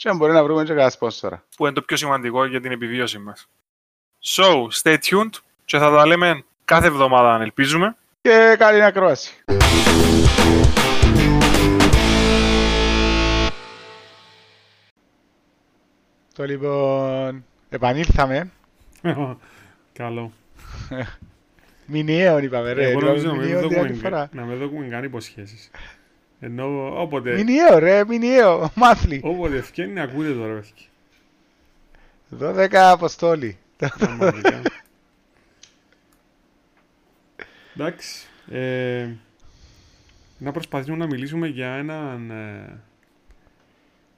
[0.00, 1.44] Και αν μπορεί να βρούμε και κανένα σπόνσορα.
[1.56, 3.48] Που είναι το πιο σημαντικό για την επιβίωση μας.
[4.24, 5.30] So, stay tuned
[5.64, 7.96] και θα τα λέμε κάθε εβδομάδα αν ελπίζουμε.
[8.20, 9.34] Και καλή ακρόαση.
[16.34, 18.50] Το λοιπόν, επανήλθαμε.
[19.92, 20.32] Καλό.
[21.86, 22.90] Μηνιαίων είπαμε ρε.
[22.90, 24.28] Εγώ νομίζω να Είπαμε μην μηνιαίο δούμε- την άλλη φορά.
[24.32, 25.70] να μην δούμε καν υποσχέσεις.
[26.40, 29.20] Ενώ όποτε, Μηνιαίο ρε, μηνιαίο, μάθλι.
[29.24, 30.88] όποτε ευκαιρία να ακούτε τώρα, παιδιά.
[32.66, 33.58] 12 αποστόλη.
[33.76, 34.62] Πραγματικά.
[37.74, 38.26] Εντάξει.
[38.50, 39.08] Ε,
[40.38, 42.80] να προσπαθήσουμε να μιλήσουμε για έναν, ε,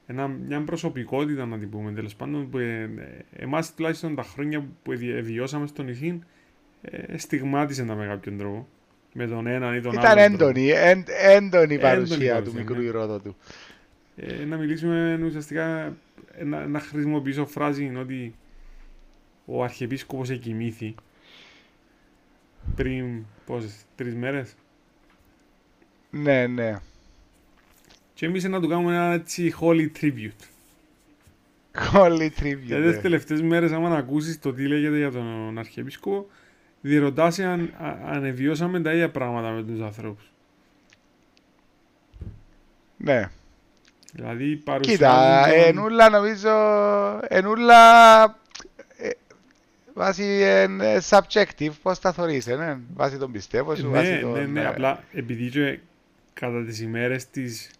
[0.06, 4.64] ένα, μια προσωπικότητα, να την πούμε τέλος πάντων, που ε, ε, εμάς τουλάχιστον τα χρόνια
[4.82, 6.20] που ευι- βιώσαμε στο νησί,
[6.82, 8.68] ε, στιγμάτισε τα με κάποιον τρόπο.
[9.12, 12.58] Με τον έναν ή τον Ήταν άλλον έντονη, εν- έντονη η παρουσία παρουσία, του ναι.
[12.58, 13.36] μικρού ηρόδοτου.
[14.16, 15.96] Ε, να μιλήσουμε ουσιαστικά,
[16.32, 18.34] ε, να, να χρησιμοποιήσω φράση ότι
[19.44, 20.94] ο Αρχιεπίσκοπος εκοιμήθη
[22.74, 24.54] πριν, πόσες, τρεις μέρες.
[26.10, 26.78] Ναι, ναι.
[28.14, 30.46] Και εμείς να του κάνουμε ένα έτσι holy tribute.
[31.92, 32.62] Holy tribute.
[32.62, 33.00] Γιατί τις ναι.
[33.00, 36.26] τελευταίες μέρες άμα να ακούσεις το τι λέγεται για τον Αρχιεπίσκοπο,
[36.82, 40.32] διερωτάσαι αν, α- αν εβιώσαμε τα ίδια πράγματα με τους ανθρώπους.
[42.96, 43.30] Ναι.
[44.12, 46.50] Δηλαδή παρουσιάζουν Κοίτα, τον- ενούλα νομίζω,
[47.28, 48.22] ενούλα
[48.96, 49.08] ε,
[49.94, 54.12] βάσει εν, ε, subjective, πώς τα θωρείς, ε, ναι, βάσει τον πιστεύω σου, Ναι, βάσει
[54.12, 54.52] ναι, τον...
[54.52, 55.78] ναι, ε, απλά επειδή και
[56.32, 57.70] κατά τις ημέρες της,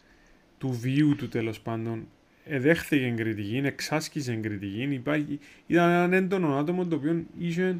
[0.59, 2.07] του βίου του τέλος πάντων
[2.45, 7.77] εδέχθηκε κριτική, εξάσκησε κριτική, υπάρχει, ήταν έναν έντονο άτομο το οποίο είχε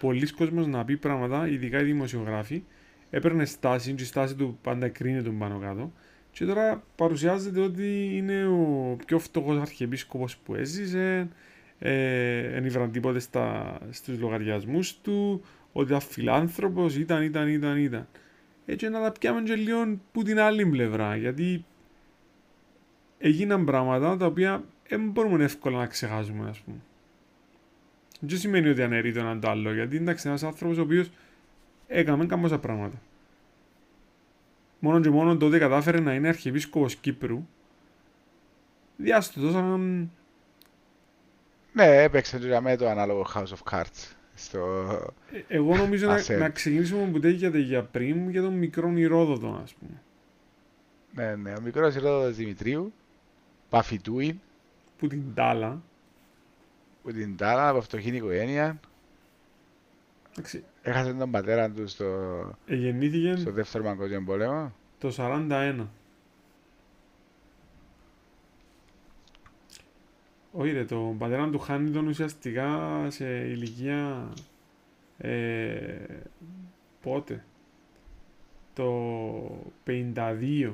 [0.00, 2.62] πολλοί κόσμος να πει πράγματα, ειδικά οι δημοσιογράφοι,
[3.10, 5.92] έπαιρνε στάση και η στάση του πάντα κρίνεται τον πάνω κάτω
[6.32, 11.28] και τώρα παρουσιάζεται ότι είναι ο πιο φτωχός αρχιεπίσκοπος που έζησε,
[11.78, 18.08] ε, ενήβραν τίποτε στα, στους λογαριασμούς του, ότι ήταν φιλάνθρωπος, ήταν, ήταν, ήταν, ήταν.
[18.66, 21.64] Έτσι να τα πιάμε και λίγο που την άλλη πλευρά, γιατί
[23.18, 26.76] έγιναν πράγματα τα οποία δεν μπορούμε εύκολα να ξεχάσουμε, ας πούμε.
[28.20, 31.10] Δεν σημαίνει ότι αναιρεί το έναν το άλλο, γιατί εντάξει, ένας άνθρωπος ο οποίος
[31.86, 33.00] έκαμε κάμποσα πράγματα.
[34.78, 37.46] Μόνο και μόνο τότε κατάφερε να είναι αρχιεπίσκοπος Κύπρου,
[38.96, 40.10] διάστο δώσαν
[41.72, 44.14] Ναι, έπαιξε και με το ανάλογο House of Cards.
[44.34, 44.58] Στο...
[45.32, 46.36] Ε, Εγώ νομίζω να, Ασέ.
[46.36, 50.02] να ξεκινήσουμε που τέγεται για πριν για τον μικρό Ηρόδοτο, ας πούμε.
[51.14, 52.92] Ναι, ναι, ο μικρός ηρόδοτος Δημητρίου,
[53.68, 54.40] Παφιτούιν,
[54.98, 55.82] Που την τάλα.
[57.02, 58.80] Που την τάλα από φτωχή οικογένεια,
[60.32, 62.06] Εντάξει, έχασε τον πατέρα τους στο,
[62.66, 64.72] εγεννήθηκε στο δεύτερο παγκόσμιο πόλεμο.
[64.98, 65.86] το 41.
[70.52, 74.32] Όχι ρε, το πατέρα του χάνει τον ουσιαστικά σε ηλικία...
[75.18, 76.06] Ε,
[77.02, 77.44] πότε;
[78.74, 80.72] Το 52.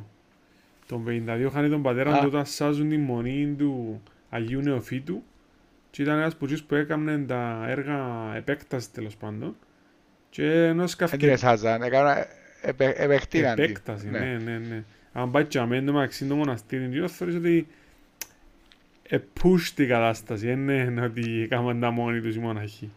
[0.87, 2.19] Τον 52 χάνει τον πατέρα Α.
[2.21, 5.23] του όταν σάζουν τη μονή του Αγίου Νεοφύτου
[5.91, 9.57] και ήταν ένας που που έκανε τα έργα επέκτασης τέλος πάντων
[10.31, 11.17] και ενώ Δεν σκαφκε...
[11.17, 12.27] την εσάζαν, έκανα,
[12.63, 13.65] επε, επεκτείναν την.
[13.65, 14.85] Επέκταση, ναι, ναι, ναι.
[15.13, 17.67] Αν πάει και αμέν το μεταξύ το μοναστήρι, και θεωρείς ότι
[19.09, 22.93] επούς την κατάσταση, δεν είναι ότι έκαναν τα μόνοι τους οι μοναχοί.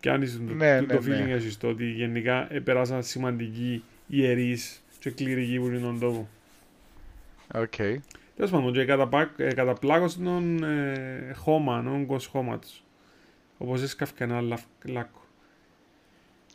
[0.00, 1.24] Και αν είσαι το, Ναι, το, ναι, το ναι.
[1.24, 6.28] feeling έχεις το ότι γενικά επεράσαν σημαντικοί ιερείς και κληρικοί που είναι τον τόπο.
[7.54, 7.74] Οκ.
[8.36, 12.84] Τέλος πάντων, και καταπα- ε, καταπλάκωσε τον ε, χώμα, τον όγκος χώματος.
[13.58, 15.18] Όπως έσκαφε ένα λαφ- λάκκο.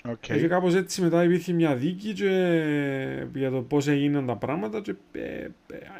[0.09, 0.17] Οκ.
[0.19, 4.93] Και κάπως έτσι μετά υπήρχε μια δίκη και για το πώς έγιναν τα πράγματα και
[5.11, 5.49] ε, ε,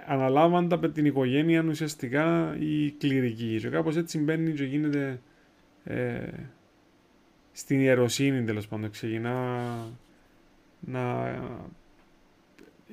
[0.08, 3.58] αναλάβαν τα με την οικογένεια ουσιαστικά οι κληρικοί.
[3.62, 5.22] Και κάπως έτσι μπαίνει και γίνεται
[5.84, 6.20] ε,
[7.52, 8.90] στην ιεροσύνη τέλος πάντων.
[8.90, 9.58] Ξεκινά
[10.80, 11.30] να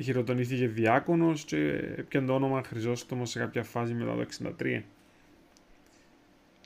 [0.00, 1.58] χειροτονήθηκε διάκονος και
[1.96, 4.26] έπιανε το όνομα Χρυσόστομος σε κάποια φάση μετά το
[4.58, 4.82] 63.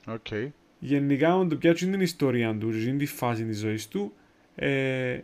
[0.07, 0.27] Οκ.
[0.79, 4.13] Γενικά, αν το πιάτσουν την ιστορία του, και τη φάση της ζωής του,
[4.55, 5.19] ε,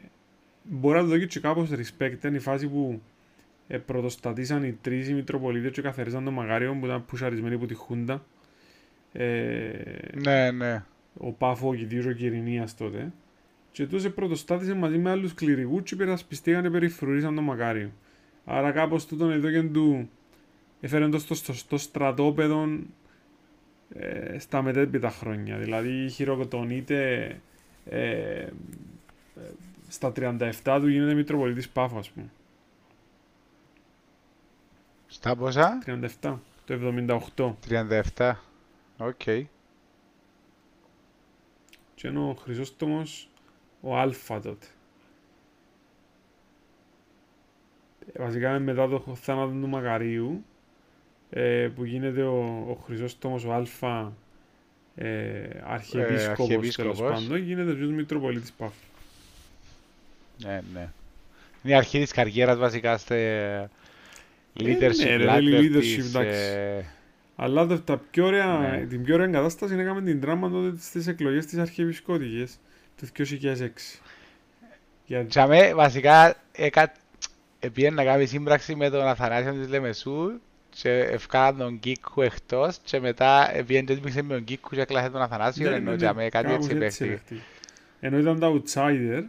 [0.64, 2.24] μπορεί να του δώσει και κάπως respect.
[2.24, 3.02] Είναι η φάση που
[3.68, 7.74] ε, πρωτοστατήσαν οι τρεις οι Μητροπολίτες και καθαρίζαν τον Μακάριο που ήταν πουσαρισμένοι από τη
[7.74, 8.26] Χούντα.
[9.14, 9.72] Ε,
[10.14, 10.84] Ναι, ναι.
[11.18, 13.12] ο Πάφου, ο Κιτίου, ο Κυρηνείας τότε.
[13.78, 17.92] Και τους πρωτοστάτησε μαζί με άλλους κληρικούς και υπερασπιστήκαν και περιφρουρήσαν τον Μακάριο.
[18.46, 20.10] Άρα κάπως τούτον εδώ και του
[20.82, 22.80] έφερε το στο σωστό στρατόπεδο
[23.90, 25.58] ε, στα μετέπειτα χρόνια.
[25.58, 27.26] Δηλαδή χειροτονείται
[27.86, 28.50] ε, ε,
[29.88, 32.30] στα 37 του γίνεται Μητροπολίτης Πάφου ας πούμε.
[35.08, 35.84] Στα πόσα;
[36.22, 36.94] 37, το
[37.38, 37.54] 78.
[38.16, 38.34] 37.
[38.98, 39.24] Οκ.
[41.96, 43.30] Και είναι ο Χρυσόστομος
[43.82, 44.66] ο Άλφα τότε.
[48.14, 50.44] Ε, Βασικά μετά το θάνατο του Μακαρίου
[51.30, 54.14] ε, που γίνεται ο, ο Χρυσόστομος ο Αλφα
[54.96, 56.98] ε, αρχιεπίσκοπος, αρχιεπίσκοπος.
[56.98, 58.74] τέλος πάντων γίνεται ο Μητροπολίτης Πάφου.
[60.44, 60.90] Ναι, ναι.
[61.64, 63.16] Είναι η αρχή της καριέρας βασικά σε
[64.60, 66.40] leadership, ναι, ρε, ladder leadership, της, εντάξει.
[66.40, 66.84] ε,
[67.36, 68.86] Αλλά τα, τα πιο ωραία, Ναι.
[68.86, 72.60] την πιο ωραία εγκατάσταση είναι έκαμε την τράμα τότε στις εκλογές της αρχιεπισκότικες
[72.98, 73.68] του 2006.
[75.06, 76.94] Γιατί Και αμέ, βασικά έκα...
[77.60, 80.40] επήγαινε να κάνει σύμπραξη με τον Αθανάσιο της Λεμεσού
[80.70, 85.10] και ευκάλαν τον Κίκου εκτός και μετά επήγαινε και έπαιξε με τον Κίκου και έκλασε
[85.10, 87.10] τον Αθανάσιο ενώ και αμέ κάτι κάπως έτσι παίχτηκε.
[87.10, 87.42] παίχτηκε.
[88.00, 89.24] Ενώ ήταν τα outsider,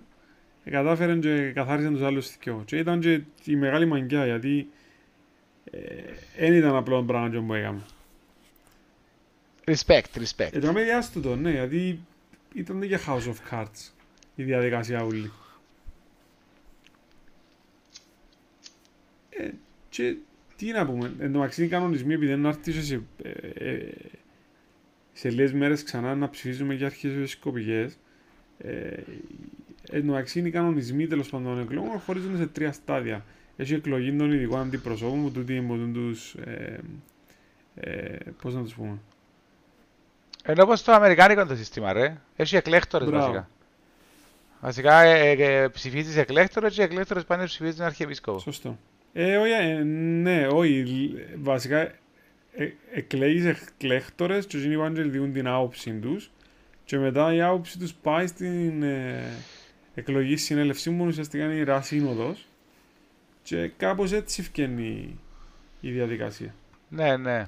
[0.65, 2.63] ε, κατάφεραν και καθάρισαν τους άλλους δυο.
[2.67, 4.69] Και ήταν και η μεγάλη μαγκιά, γιατί
[6.39, 7.81] δεν ήταν απλό πράγμα που έκαμε.
[9.65, 10.53] Respect, respect.
[10.53, 12.01] Ε, τώρα διάστο το, ναι, γιατί
[12.59, 13.91] ήταν και House of Cards
[14.35, 15.31] η διαδικασία όλη.
[19.31, 19.51] Ε,
[19.89, 20.17] και
[20.57, 23.31] τι να πούμε, εν τω μεταξύ οι κανονισμοί επειδή δεν άρχισε σε, ε,
[23.71, 23.91] ε,
[25.13, 27.99] σε λίγες μέρες ξανά να ψηφίζουμε για αρχές σκοπικές,
[28.59, 29.03] ε,
[29.91, 33.25] εν τω μεταξύ οι κανονισμοί τέλος πάντων των εκλογών χωρίζονται σε τρία στάδια.
[33.57, 36.81] Έχει εκλογή των ειδικών αντιπροσώπων που τούτοι μπορούν τους, ε,
[37.75, 38.99] ε, πώς να τους πούμε,
[40.51, 43.25] Ενώ όπως το αμερικάνικο το σύστημα ρε, έχει εκλέκτορες Μπράβο.
[43.27, 43.49] βασικά.
[44.61, 48.39] Βασικά ε, ε, ε, ψηφίζεις εκλέκτορες και οι εκλέκτορες πάνε και ψηφίζουν τον αρχιεπίσκοπο.
[48.39, 48.79] Σωστό.
[49.13, 49.83] Ε, όχι, ε,
[50.23, 50.83] ναι, όχι.
[50.85, 51.79] λ- Βασικά,
[52.53, 56.31] ε, εκλέγεις εκλέκτορες και οι Ευαγγελοι διούν την άποψη τους
[56.85, 59.23] και μετά η άποψη τους πάει στην ε,
[59.95, 62.47] εκλογή συνέλευση που ουσιαστικά είναι η Ιερά Σύνοδος
[63.43, 65.19] και κάπως έτσι φκένει
[65.81, 66.55] η διαδικασία.
[66.89, 67.45] Ναι, ναι.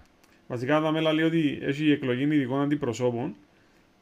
[0.50, 3.34] Βασικά τα μέλα λέει ότι έχει η εκλογή ειδικών αντιπροσώπων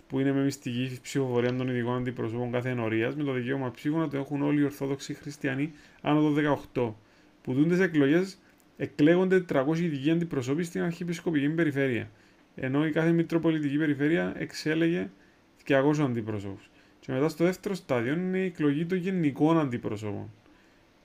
[0.06, 4.08] που είναι με μυστική ψηφοφορία των ειδικών αντιπροσώπων κάθε ενορίας με το δικαίωμα ψήφου να
[4.08, 6.34] το έχουν όλοι οι Ορθόδοξοι Χριστιανοί άνω των
[6.74, 6.92] 18.
[7.42, 8.38] Που δούντες εκλογές
[8.76, 12.10] εκλέγονται 300 ειδικοί αντιπροσώποι στην αρχιεπισκοπική περιφέρεια.
[12.54, 15.10] Ενώ η κάθε μητροπολιτική περιφέρεια εξέλεγε
[15.66, 16.70] 200 αντιπροσώπους.
[17.00, 20.30] Και μετά στο δεύτερο στάδιο είναι η εκλογή των γενικών αντιπροσώπων.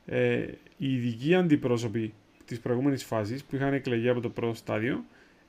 [0.06, 0.46] Ε,
[0.78, 2.14] οι ειδικοί αντιπρόσωποι
[2.46, 5.04] της προηγούμενης φάσης που είχαν εκλεγεί από το πρώτο στάδιο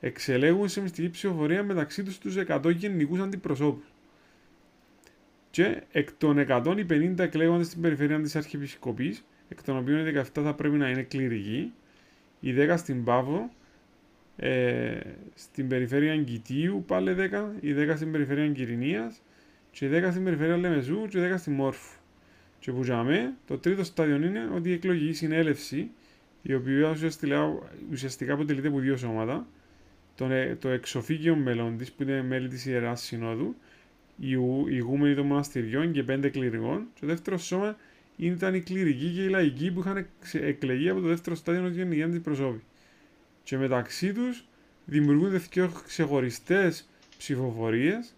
[0.05, 3.85] εξελέγουν σε μυστική ψηφοφορία μεταξύ τους τους 100 γενικούς αντιπροσώπους.
[5.49, 10.11] Και εκ των 100 οι 50 εκλέγονται στην περιφέρεια της Αρχιεπισκοπής, εκ των οποίων οι
[10.11, 11.73] 17 θα πρέπει να είναι κληρικοί,
[12.39, 13.51] οι 10 στην Πάβο,
[14.35, 14.99] ε,
[15.35, 19.21] στην περιφέρεια Αγκητίου πάλι 10, οι 10 στην περιφέρεια Κυρινίας
[19.71, 21.97] και οι 10 στην περιφέρεια Λεμεζού και οι 10 στην Μόρφου.
[22.59, 25.89] Και που για μέ, το τρίτο στάδιο είναι ότι η εκλογική συνέλευση,
[26.41, 27.59] η οποία ουσιαστικά,
[27.91, 29.63] ουσιαστικά αποτελείται από δύο σώματα, τον, ε,
[30.59, 33.55] το εξοφύγιο μελών της, που είναι μέλη της Ιεράς Συνόδου,
[34.17, 36.87] οι ηγου- οι ηγούμενοι των μοναστηριών και πέντε κληρικών.
[36.93, 37.77] Και το δεύτερος σώμα
[38.17, 41.71] ήταν οι κληρικοί και οι λαϊκοί που είχαν εξε- εκλεγεί από το δεύτερο στάδιο ως
[41.71, 42.63] γενικοί αντιπροσώποι.
[43.43, 44.45] Και μεταξύ τους
[44.85, 48.13] δημιουργούνται δύο ξεχωριστές ψηφοφορίες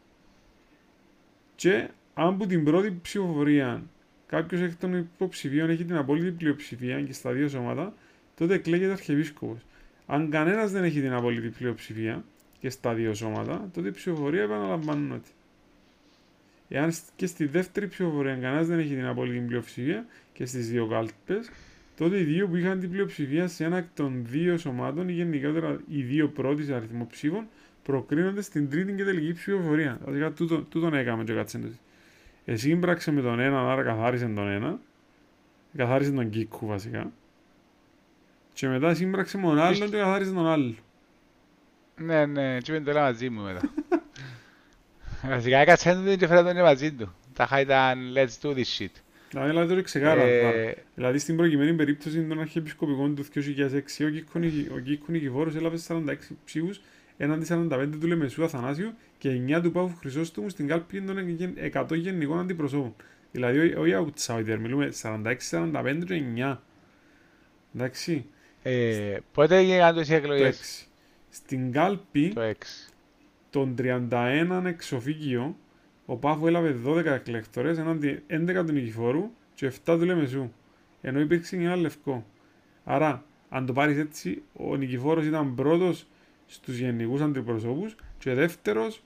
[1.55, 3.83] και αν που την πρώτη ψηφοφορία
[4.27, 7.93] κάποιος εκ των υποψηφίων έχει την απόλυτη πλειοψηφία και στα δύο σώματα,
[8.35, 9.59] τότε εκλέγεται αρχιεπίσκοπος.
[10.07, 12.23] Αν κανένας δεν έχει την απόλυτη πλειοψηφία
[12.59, 15.27] και στα δύο σώματα, τότε η ψηφοφορία επαναλαμβάνεται.
[16.69, 20.87] Εάν σ- και στη δεύτερη ψηφοφορία κανένας δεν έχει την απόλυτη πλειοψηφία και στις δύο
[20.87, 21.49] κάλπες,
[21.97, 25.79] τότε οι δύο που είχαν την πλειοψηφία σε ένα εκ των δύο σωμάτων ή γενικότερα
[25.87, 27.47] οι δύο πρώτοι σε αριθμό ψήφων
[27.83, 29.99] προκρίνονται στην τρίτη και τελική ψηφοφορία.
[30.07, 31.71] Δηλαδή τούτο, τούτον έκαμε και κάτσε εντός.
[32.45, 34.79] Εσύ ήμπραξε με τον ένα, άρα καθάρισε τον ένα.
[35.75, 37.11] Καθάρισε τον Κίκου βασικά.
[38.57, 40.75] Και μετά σύμπραξε με τον άλλον και καθάρισε τον άλλο.
[41.97, 43.61] Ναι, ναι, έτσι είπαν το όλα μαζί μου μετά.
[45.27, 47.13] Βασικά έκατσε τον και φέρα τον μαζί του.
[47.33, 48.91] Τα χά ήταν let's do this shit.
[49.29, 50.21] Δηλαδή, δηλαδή τώρα ξεκάρα.
[50.21, 55.55] Ε, Δηλαδή στην προηγουμένη περίπτωση των αρχιεπισκοπικών του 2006 ο Κίκου Νικη- ο Κίκου Νικηφόρος
[55.55, 56.81] έλαβε 46 ψήφους
[57.17, 61.17] έναντι 45 του Λεμεσού Αθανάσιου και 9 του Παύλου Χρυσόστομου στην κάλπη των
[61.73, 62.95] 100 γενικών αντιπροσώπων.
[63.31, 63.93] Δηλαδή όχι
[64.27, 66.57] outsider, μιλούμε 46-45 και 9.
[67.75, 68.25] Εντάξει.
[68.69, 70.85] Ε, πότε έγιναν τους οι Το εκλογές.
[70.85, 70.91] 6.
[71.29, 72.53] Στην κάλπη Το 6.
[73.49, 75.57] των 31 εξοφύγιο,
[76.05, 80.51] ο Πάφο έλαβε 12 εκλέκτορες έναντι 11 του Νικηφόρου και 7 του Λεμεσού,
[81.01, 82.25] ενώ υπήρξε και ένα λευκό.
[82.83, 86.07] Άρα, αν το πάρεις έτσι, ο Νικηφόρος ήταν πρώτος
[86.45, 89.03] στους γενικούς αντιπροσώπους και δεύτερος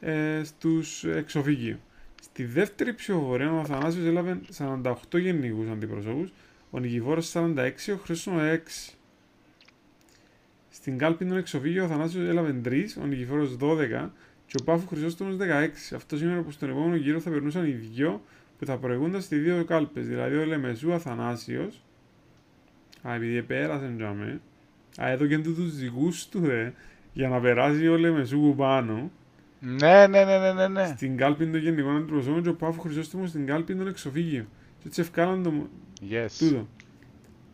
[0.00, 1.78] ε, στους εξοφύγιο.
[2.22, 6.32] Στη δεύτερη ψηφοφορία ο Αθανάσιος έλαβε 48 γενικούς αντιπροσώπους,
[6.74, 8.94] ο Νικηφόρος 46, ο Χρήστος 6.
[10.70, 14.10] Στην κάλπη των εξοφύγιο ο Αθανάσιος έλαβε 3, ο Νικηφόρος 12
[14.46, 15.94] και ο Πάφου Χρυσόστομος 16.
[15.94, 18.22] Αυτός σημαίνει πως στον επόμενο γύρο θα περνούσαν οι δυο
[18.58, 21.82] που θα προηγούνταν στις δύο κάλπες, δηλαδή ο Λεμεσού Αθανάσιος,
[23.08, 24.40] α, επειδή πέρασε τζάμε,
[25.02, 26.72] α, έδωκε του τους δικούς του, ε,
[27.12, 29.10] για να περάσει ο Λεμεσού που πάνω,
[29.60, 30.86] Ναι, ναι, ναι, ναι, ναι, ναι.
[30.86, 34.46] στην κάλπη των γενικών αντιπροσώπων και ο Πάφου Χρυσόστομος στην κάλπη των εξοφύγιο.
[34.78, 35.68] Και έτσι ευκάλαν το,
[36.10, 36.26] Yes.
[36.38, 36.68] Τούτο.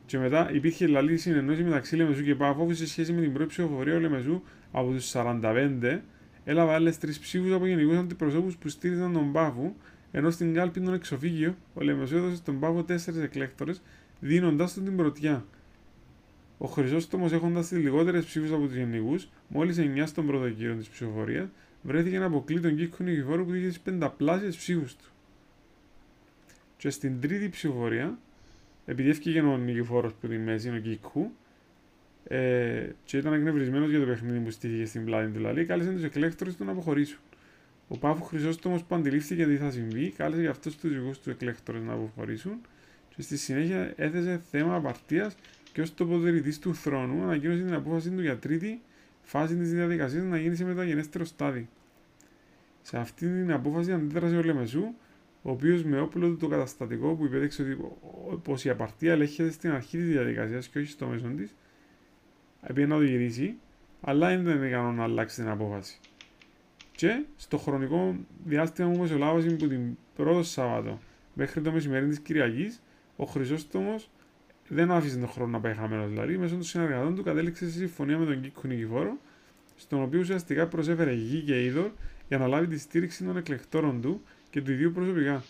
[0.06, 3.94] Και μετά υπήρχε λαλή συνεννόηση μεταξύ Λεμεσού και Πάφοβου σε σχέση με την πρώτη ψηφοφορία.
[3.94, 4.42] Ο Λεμεσού
[4.72, 6.00] από τους 45
[6.44, 9.72] έλαβε άλλες τρεις ψήφους από γενικούς αντιπροσώπους που στήριζαν τον Πάφου,
[10.10, 13.82] ενώ στην κάλπη των εξοφύγιο ο Λεμεσού έδωσε στον Πάφο τέσσερις εκλέκτορες,
[14.20, 15.44] δίνοντάς του την πρωτιά.
[16.58, 20.88] Ο Χρυσόστομος, έχοντας τις λιγότερες ψήφους από τους γενικούς, μόλις 9 στον πρώτο γύρο της
[20.88, 21.48] ψηφοφορίας,
[21.82, 25.04] βρέθηκε να αποκλεί τον Κίκο Νικηφόρο που είχε τις πενταπλάσιες ψήφους του.
[26.76, 28.18] Και στην τρίτη ψηφοφορία,
[28.86, 31.30] επειδή έφυγε ο Νικηφόρος που τη μέση, ο Κίκου,
[32.24, 36.02] ε, και ήταν εκνευρισμένος για το παιχνίδι που στήθηκε στην πλάτη του Λαλή, κάλεσε τους
[36.02, 37.18] εκλέκτορε του να αποχωρήσουν.
[37.88, 41.78] Ο Πάφου Χρυσόστομος που αντιλήφθηκε τι θα συμβεί, κάλεσε για αυτούς τους δικούς του εκλέκτορε
[41.78, 42.60] να αποχωρήσουν
[43.16, 45.34] και στη συνέχεια έθεσε θέμα απαρτίας
[45.72, 48.80] και ως τοποθετητής του θρόνου ανακοίνωσε την απόφαση του για τρίτη
[49.22, 51.66] φάση της διαδικασίας να γίνει σε μεταγενέστερο στάδιο.
[52.82, 54.84] Σε αυτή την απόφαση αντίδρασε ο Λεμεσού,
[55.42, 57.76] ο οποίος με όπλο του το καταστατικό που υπέδειξε ότι
[58.42, 61.54] πως η απαρτία ελέγχεται στην αρχή της διαδικασίας και όχι στο μέσο της,
[62.60, 63.54] επειδή να το γυρίσει,
[64.00, 65.98] αλλά δεν ήταν ικανό να αλλάξει την απόφαση.
[66.92, 70.98] Και στο χρονικό διάστημα που μεσολάβησε από την πρώτο Σάββατο
[71.34, 72.82] μέχρι το μεσημέρι της Κυριακής,
[73.16, 74.10] ο Χρυσόστομος
[74.68, 76.08] δεν άφησε τον χρόνο να πάει χαμένος.
[76.08, 79.16] Δηλαδή, μέσω των συνεργατών του κατέληξε σε συμφωνία με τον Κίκο Νικηφόρο,
[79.76, 81.90] στον οποίο ουσιαστικά προσέφερε γη και είδωρ
[82.28, 85.44] για να λάβει τη στήριξη των εκλεκτόρων του και του ιδίου προσωπικά.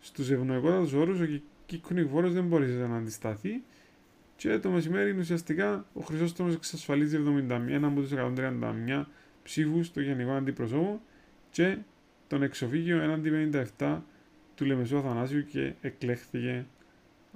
[0.00, 1.26] Στους ευνοϊκότατους όρους, ο
[1.66, 3.62] Κίκο Νικηφόρο δεν μπόρεσε να αντισταθεί
[4.36, 7.18] και το μεσημέρι ουσιαστικά ο Χρυσόστομο εξασφαλίζει
[7.48, 9.04] 71 από τους 131
[9.42, 11.00] ψήφους στο Γενικό Αντιπροσώπο
[11.50, 11.76] και
[12.28, 13.98] τον εξοφύγιο έναντι 57
[14.54, 16.66] του Λεμεσού Αθανάσιου και εκλέχθηκε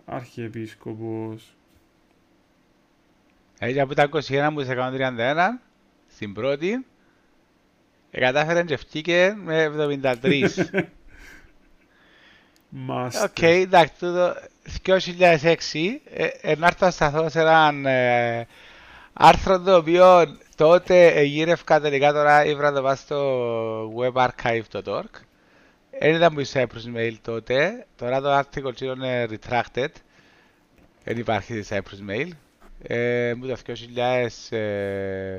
[0.04, 1.56] Αρχιεπίσκοπος.
[3.58, 5.60] Έτσι από τα 21 που σε 131,
[6.08, 6.80] στην πρώτη, ε,
[8.10, 9.72] κατάφερε και ευκήκε με
[10.22, 10.44] 73.
[12.68, 13.24] Μάστε.
[13.24, 14.34] Οκ, εντάξει, τούτο
[14.86, 14.94] 2006,
[16.12, 18.46] ε, ε, να έρθω να σταθώ σε έναν ε,
[19.12, 25.10] άρθρο το οποίο τότε γύρευκα τελικά τώρα ήβρα το πάω στο webarchive.org.
[26.00, 29.92] Δεν ήταν που η Cyprus Mail τότε, τώρα το article είναι retracted,
[31.04, 32.28] δεν υπάρχει στη Cyprus Mail.
[32.82, 33.56] Ε, μου το
[34.50, 35.38] 2000, ε,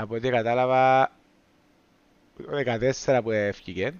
[0.00, 1.10] από ό,τι κατάλαβα,
[2.36, 2.44] το
[3.04, 3.92] 14 που έφυγε,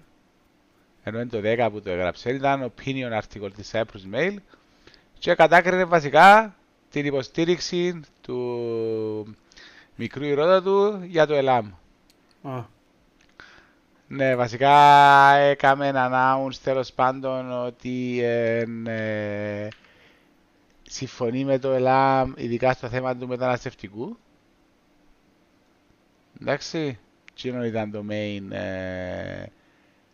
[1.03, 4.35] ενώ είναι το 10 που το έγραψε, ήταν opinion article της Cyprus Mail
[5.19, 6.55] και κατάκρινε βασικά
[6.89, 9.35] την υποστήριξη του
[9.95, 11.71] μικρού ηρώδατου για το ΕΛΑΜ.
[12.43, 12.63] Α,
[14.07, 14.73] Ναι, βασικά
[15.35, 19.67] έκαμε announce τέλος πάντων ότι ε, ε,
[20.81, 24.17] συμφωνεί με το ΕΛΑΜ ειδικά στο θέμα του μεταναστευτικού.
[26.41, 26.99] Εντάξει,
[27.31, 29.43] εκείνο ήταν το main ε,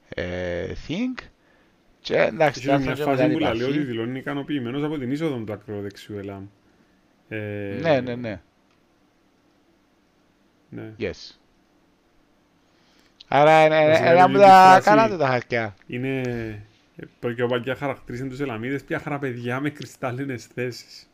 [0.09, 1.23] ε, thing.
[1.99, 3.83] Και εντάξει, Είχε το μια άρθρο φάση μετά που λέει ότι υπάρχει.
[3.83, 6.45] δηλώνει ικανοποιημένος από την είσοδο του ακροδεξιού ΕΛΑΜ.
[7.27, 8.41] Ε, Ναι, ναι, ναι.
[10.69, 10.91] ναι.
[10.99, 11.35] Yes.
[13.27, 14.89] Άρα είναι Βασικά ένα είναι από λίγη τα φράση.
[14.89, 15.75] καλά του τα χαρτιά.
[15.87, 16.21] Είναι...
[16.21, 21.09] ε, Προκειοπακιά χαρακτήρισαν τους Ελαμίδες πια χαραπαιδιά με κρυστάλλινες θέσεις.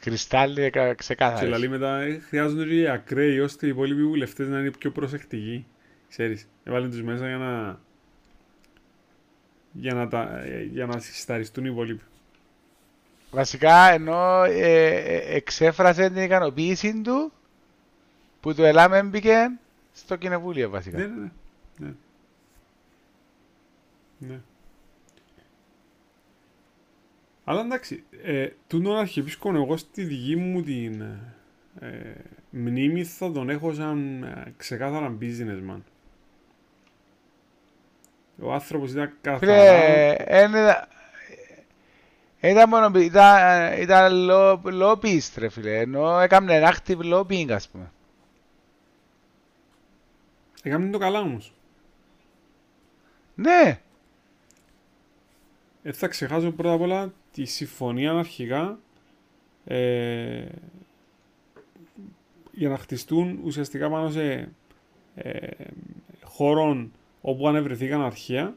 [0.00, 1.58] Κρυστάλλι κα- Και ξεκάθαρες.
[1.58, 5.66] λέει μετά ε, χρειάζονται και οι ακραίοι ώστε οι υπόλοιποι βουλευτές να είναι πιο προσεκτικοί.
[6.08, 7.80] Ξέρεις, έβαλε τους μέσα για να...
[9.72, 10.38] για να, τα...
[10.44, 12.02] ε, για να συσταριστούν οι υπόλοιποι.
[13.30, 17.32] Βασικά ενώ ε, ε, εξέφρασε την ικανοποίηση του
[18.40, 19.50] που το ΕΛΑΜ έμπηκε
[19.92, 20.98] στο κοινοβούλιο βασικά.
[20.98, 21.30] Ναι, ναι,
[21.78, 21.92] ναι.
[24.18, 24.40] ναι.
[27.46, 27.52] Ναι.
[27.52, 31.00] Αλλά εντάξει, ε, τούτον αρχιεπίσκοπο εγώ στη δική μου την
[31.80, 32.14] ε,
[32.50, 35.80] μνήμη θα τον έχω σαν ε, ξεκάθαρα businessman.
[38.40, 39.38] Ο άνθρωπος ήταν καθαρά...
[39.38, 40.88] Φίλε, εν είδα-
[42.40, 47.90] Ήταν μόνο, ήταν, ήταν low, low piece, ρε φίλε, ενώ έκαμε active lobbying, ας πούμε.
[50.62, 51.52] Έκαμε το καλά όμως.
[53.34, 53.80] Ναι.
[55.82, 58.78] Ε, θα ξεχάσω πρώτα απ' όλα τη συμφωνία αρχικά
[59.64, 60.44] ε,
[62.52, 64.48] για να χτιστούν ουσιαστικά πάνω σε
[65.14, 65.48] ε,
[66.22, 68.54] χώρων όπου ανεβρεθήκαν αρχαία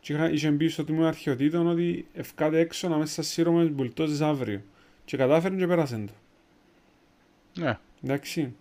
[0.00, 4.62] και είχα, είχε μπει στο τμήμα αρχαιοτήτων ότι ευκάται έξω να μέσα σύρωμες μπουλτώσεις αύριο
[5.04, 6.12] και κατάφεραν και πέρασαν το.
[7.60, 7.78] Ναι.
[8.02, 8.54] Εντάξει.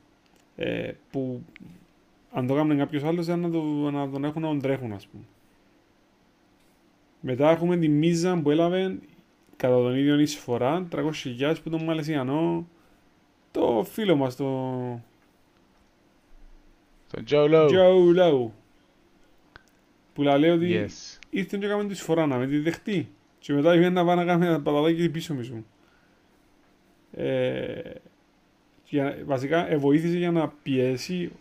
[0.56, 1.44] Ε, που
[2.32, 5.24] αν το έκαναν κάποιος άλλος να, το, να τον έχουν να τρέχουν ας πούμε.
[7.20, 8.98] Μετά έχουμε τη μίζα που έλαβε
[9.66, 12.68] κατά τον ίδιο εισφορά 300.000 που τον Μαλαισιανό
[13.52, 14.46] το φίλο μας το
[17.12, 17.70] Τον Joe Low.
[17.70, 18.50] Joe Low
[20.14, 21.20] που λέει ότι Yes.
[21.30, 24.26] ήρθε και έκαμε τη φορά να με τη δεχτεί και μετά πήγαινε να πάει να
[24.26, 25.66] κάνει ένα παταδάκι πίσω μου.
[27.12, 27.92] Ε,
[28.86, 31.32] για, βασικά ε, βοήθησε για να πιέσει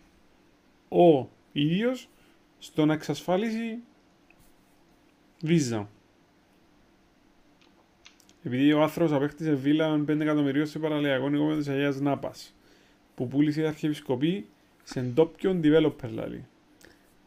[0.88, 2.08] ο ίδιος
[2.58, 3.78] στο να εξασφάλισει
[5.42, 5.88] βίζα.
[8.44, 12.54] Επειδή ο άνθρωπος απέκτησε βίλα με 5 εκατομμυρίων σε παραλιακό νοικόμενο της Αγίας Νάπας
[13.14, 14.46] που πούλησε η Αρχιεπισκοπή
[14.84, 16.44] σε ντόπιον developer δηλαδή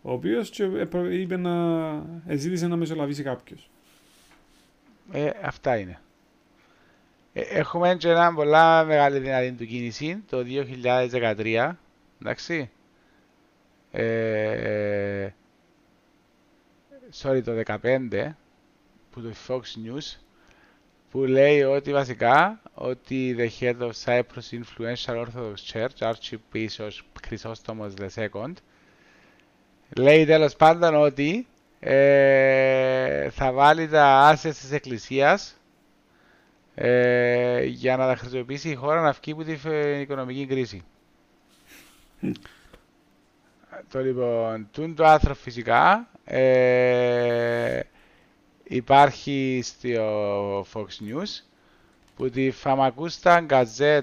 [0.01, 1.53] ο οποίος και έπρεπε- είπε να
[2.27, 3.69] ε, ζήτησε να μεσολαβήσει κάποιος.
[5.11, 5.99] Ε, αυτά είναι.
[7.33, 11.71] Ε, έχουμε και ένα πολλά μεγάλη δυνατή του κίνηση το 2013.
[12.21, 12.69] Εντάξει.
[13.91, 15.29] Ε,
[17.21, 18.35] sorry, το 2015
[19.11, 20.17] που το Fox News
[21.11, 26.91] που λέει ότι βασικά ότι the head of Cyprus Influential Orthodox Church, Archbishop
[27.29, 28.53] Chrysostomos II,
[29.97, 31.47] λέει τέλος πάντων ότι
[31.79, 35.57] ε, θα βάλει τα assets της εκκλησίας
[36.75, 40.83] ε, για να τα χρησιμοποιήσει η χώρα να βγει από την ε, οικονομική κρίση.
[43.91, 47.79] το λοιπόν, τούν το άρθρο φυσικά ε,
[48.67, 51.41] υπάρχει στο Fox News
[52.15, 54.01] που τη Famagusta Gazette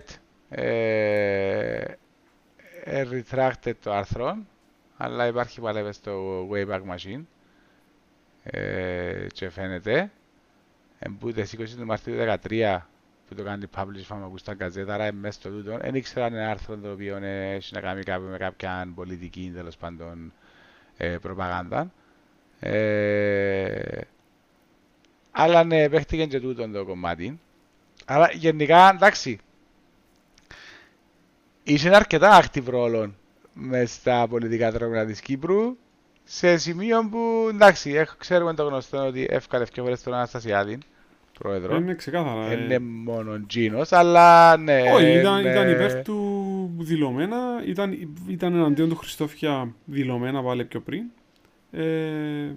[0.49, 1.85] ε,
[2.85, 4.37] ε, retracted το άρθρο
[4.97, 7.23] αλλά υπάρχει πάλι στο Wayback Machine
[8.43, 10.11] ε, και φαίνεται.
[10.99, 12.15] Εμπούτε 20 του Μαρτίου
[12.49, 12.79] 2013
[13.29, 16.45] που το κάνει publish Famagusta Gazette άρα είναι μέσα στο τούτο δεν ήξερα αν είναι
[16.47, 20.33] άρθρο το οποίο ε, έχει να κάνει κάποιο με κάποια πολιτική τέλος πάντων
[20.97, 21.93] ε, προπαγάνδα.
[22.61, 24.01] Ε,
[25.37, 27.41] αλλά ναι, παίχτηκε και τούτο το κομμάτι.
[28.05, 29.39] Αλλά γενικά, εντάξει,
[31.63, 33.15] είσαι αρκετά active ρόλο
[33.53, 35.77] μες στα πολιτικά τρόπια της Κύπρου
[36.25, 40.79] σε σημείο που, εντάξει, έχω, ξέρουμε το γνωστό ότι εύκολα και φορές τον Αναστασιάδη,
[41.39, 41.77] πρόεδρο.
[41.77, 42.51] Είναι ξεκάθαρα.
[42.51, 42.55] ε.
[42.55, 44.83] Είναι μόνο Τζίνος, αλλά ναι.
[44.95, 45.51] Όχι, ήταν, ναι.
[45.51, 51.05] ήταν υπέρ του δηλωμένα, ήταν, ήταν εναντίον του Χριστόφια δηλωμένα πάλι πιο πριν.
[51.71, 52.55] Ε,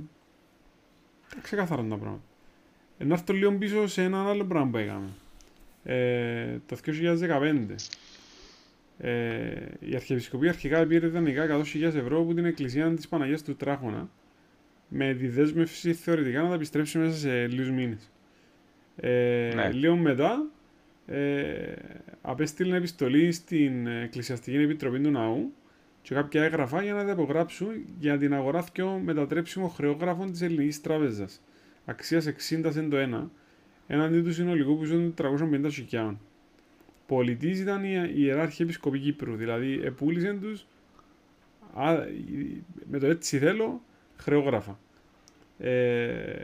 [1.42, 2.22] ξεκάθαρα τα πράγματα.
[2.98, 5.10] Ε, να έρθω λίγο πίσω σε ένα άλλο πράγμα που έκαμε.
[5.84, 7.76] Ε, το 2015.
[9.00, 9.12] Ε,
[9.80, 14.10] η Αρχιεπισκοπή αρχικά πήρε δανεικά 100.000 ευρώ από την Εκκλησία της Παναγίας του Τράχωνα
[14.88, 18.12] με τη δέσμευση θεωρητικά να τα επιστρέψει μέσα σε λίγους μήνες.
[18.96, 19.70] Ε, Ναι.
[19.72, 20.46] Λίγο μετά
[21.08, 21.74] ε,
[22.22, 25.54] απέστειλε επιστολή στην Εκκλησιαστική Επιτροπή του Ναού
[26.02, 30.82] και κάποια έγγραφα για να τα υπογράψουν για την αγορά δυο μετατρέψιμων χρεόγραφων της Ελληνικής
[30.82, 31.42] Τράπεζας
[31.88, 33.32] αξίας 60 σεν το ένα
[33.88, 36.20] έναντι του συνολικού που ήταν 350 χιλιάδων.
[37.08, 40.68] Πολιτής ήταν η Ιεράρχη Επισκοπή Κύπρου, δηλαδή επούλησαν τους
[41.74, 41.96] α,
[42.90, 43.82] με το έτσι θέλω
[44.18, 44.80] χρεόγραφα.
[45.60, 46.44] Ε,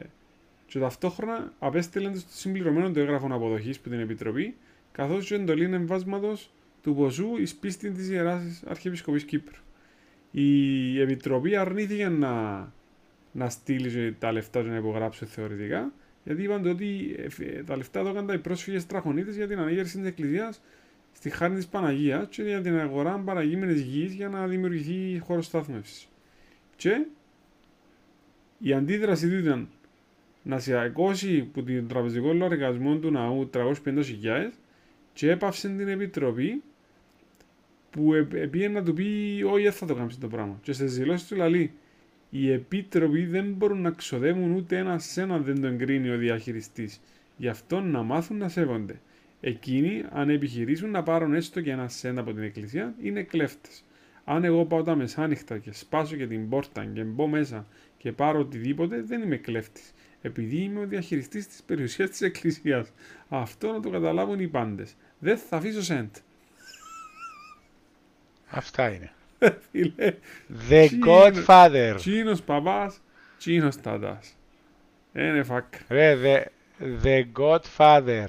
[0.65, 4.55] και ταυτόχρονα απέστειλαν τους το συμπληρωμένο το έγγραφο αποδοχής που την Επιτροπή,
[4.91, 9.61] καθώς και εντολή εμβάσματος του ποσού εις πίστη της Ιεράς Αρχιεπισκοπής Κύπρου.
[10.31, 12.73] Η Επιτροπή αρνήθηκε να,
[13.33, 15.93] να στείλεις τα λεφτά και να υπογράψεις θεωρητικά,
[16.23, 19.97] γιατί είπαν το ότι ε, τα λεφτά το έκαναν οι πρόσφυγες τραχονίτες για την ανέγερση
[19.97, 20.61] της Εκκλησίας
[21.13, 26.07] στη χάρη της Παναγίας και για την αγορά παραγείμενης γης για να δημιουργηθεί χώρος στάθμευσης.
[26.75, 27.05] Και
[28.59, 29.69] η αντίδραση του ήταν
[30.43, 34.51] να σιακώσει που την τραπεζικό λογαριασμό του ναού 350.000
[35.13, 36.61] και έπαυσε την επιτροπή
[37.89, 40.59] που επήγε να του πει όχι δεν θα το κάνεις το πράγμα.
[40.61, 41.73] Και στις δηλώσεις του λαλεί
[42.35, 47.01] οι επίτροποι δεν μπορούν να ξοδεύουν ούτε ένα σένα δεν το εγκρίνει ο διαχειριστής.
[47.37, 48.99] Γι' αυτό να μάθουν να σέβονται.
[49.41, 53.83] Εκείνοι, αν επιχειρήσουν να πάρουν έστω και ένα σένα από την εκκλησία, είναι κλέφτες.
[54.23, 57.67] Αν εγώ πάω τα μεσάνυχτα και σπάσω και την πόρτα και μπω μέσα
[57.97, 59.93] και πάρω οτιδήποτε, δεν είμαι κλέφτης.
[60.21, 62.91] επειδή είμαι ο διαχειριστής της περιουσίας της εκκλησίας.
[63.29, 64.95] Αυτό να το καταλάβουν οι πάντες.
[65.19, 66.15] Δεν θα αφήσω σέντ.
[68.49, 69.11] Αυτά είναι.
[69.71, 70.13] Φίλε,
[70.69, 71.93] The Τι Godfather.
[71.97, 73.01] τσίνος παπάς,
[73.37, 74.35] τσίνος τατάς.
[75.15, 75.65] Είναι φακ.
[75.89, 76.43] Ρε, the,
[77.03, 78.27] the Godfather.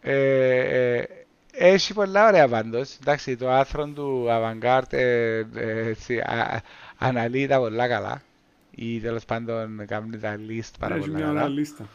[0.00, 1.04] Ε, ε,
[1.52, 2.96] έχει πολλά ωραία πάντως.
[3.00, 6.62] Εντάξει, το άρθρο του Avantgarde ε, ε, έτσι, α-
[6.98, 8.22] αναλύει τα πολλά καλά.
[8.70, 11.40] Ή τέλος πάντων κάνει τα list πάρα Έχει πολλά μια καλά.
[11.40, 11.88] ωραία λίστα.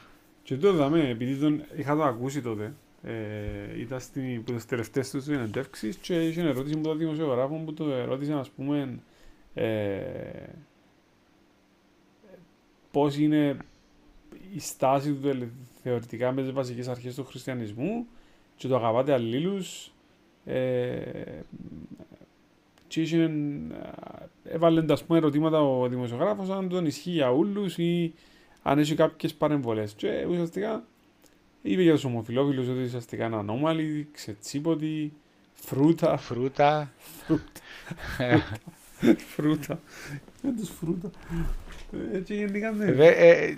[0.44, 2.74] Και το δαμε, επειδή τον είχα το ακούσει τότε,
[3.04, 7.74] ε, ήταν στην, από τις τελευταίες τους συνεντεύξεις και είχε ερώτηση από τον δημοσιογράφο που
[7.74, 9.00] το ερώτησε, ας πούμε,
[9.54, 10.50] ε,
[12.92, 13.58] πώς είναι
[14.54, 15.50] η στάση του τελε-
[15.84, 18.06] θεωρητικά με τις βασικές αρχές του χριστιανισμού
[18.56, 19.94] και το αγαπάτε αλλήλους
[20.46, 21.02] ε,
[22.88, 23.30] και είχε, ε,
[24.44, 28.14] έβαλε ας πούμε ερωτήματα ο δημοσιογράφος αν τον ισχύει για όλους ή
[28.62, 29.94] αν έχει κάποιες παρεμβολές.
[29.94, 30.84] Και ουσιαστικά
[31.64, 35.14] είπε για τους ομοφιλόφιλους ότι ουσιαστικά είναι ανώμαλοι, ξετσίποτοι,
[35.54, 36.92] φρούτα, Φρούτα.
[39.18, 39.80] φρούτα,
[40.42, 41.12] με τους φρούτα.
[42.14, 42.92] Ε, Και γενικά ναι.
[42.92, 43.58] Δε- ε,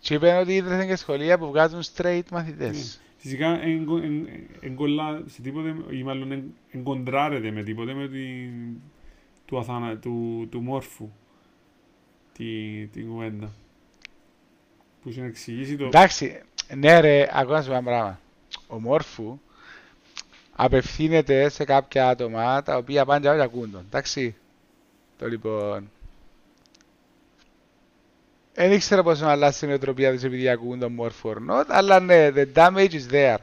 [0.00, 3.00] Και είπαν ότι ήρθαν και σχολεία που βγάζουν straight μαθητές.
[3.16, 4.28] Φυσικά εγκο- εν-
[4.60, 8.76] εγκολλά σε τίποτε ή μάλλον εν- εγκοντράρεται με τίποτε με την,
[9.44, 11.10] του, αθάνα, του, του μόρφου
[12.32, 12.44] τη,
[12.86, 13.52] την κουβέντα.
[15.02, 15.84] Που σου εξηγήσει το...
[15.84, 16.40] Εντάξει,
[16.74, 18.20] ναι ρε, ακόμα σου πω ένα πράγμα.
[18.66, 19.38] Ο Μόρφου
[20.56, 23.84] απευθύνεται σε κάποια άτομα τα οποία πάντα όχι ακούν τον.
[23.86, 24.36] Εντάξει.
[25.18, 25.90] Το λοιπόν.
[28.54, 32.00] Δεν ήξερα πώς να αλλάξει η νοοτροπία τους επειδή ακούν τον Μόρφου or not, αλλά
[32.00, 33.36] ναι, the damage is there.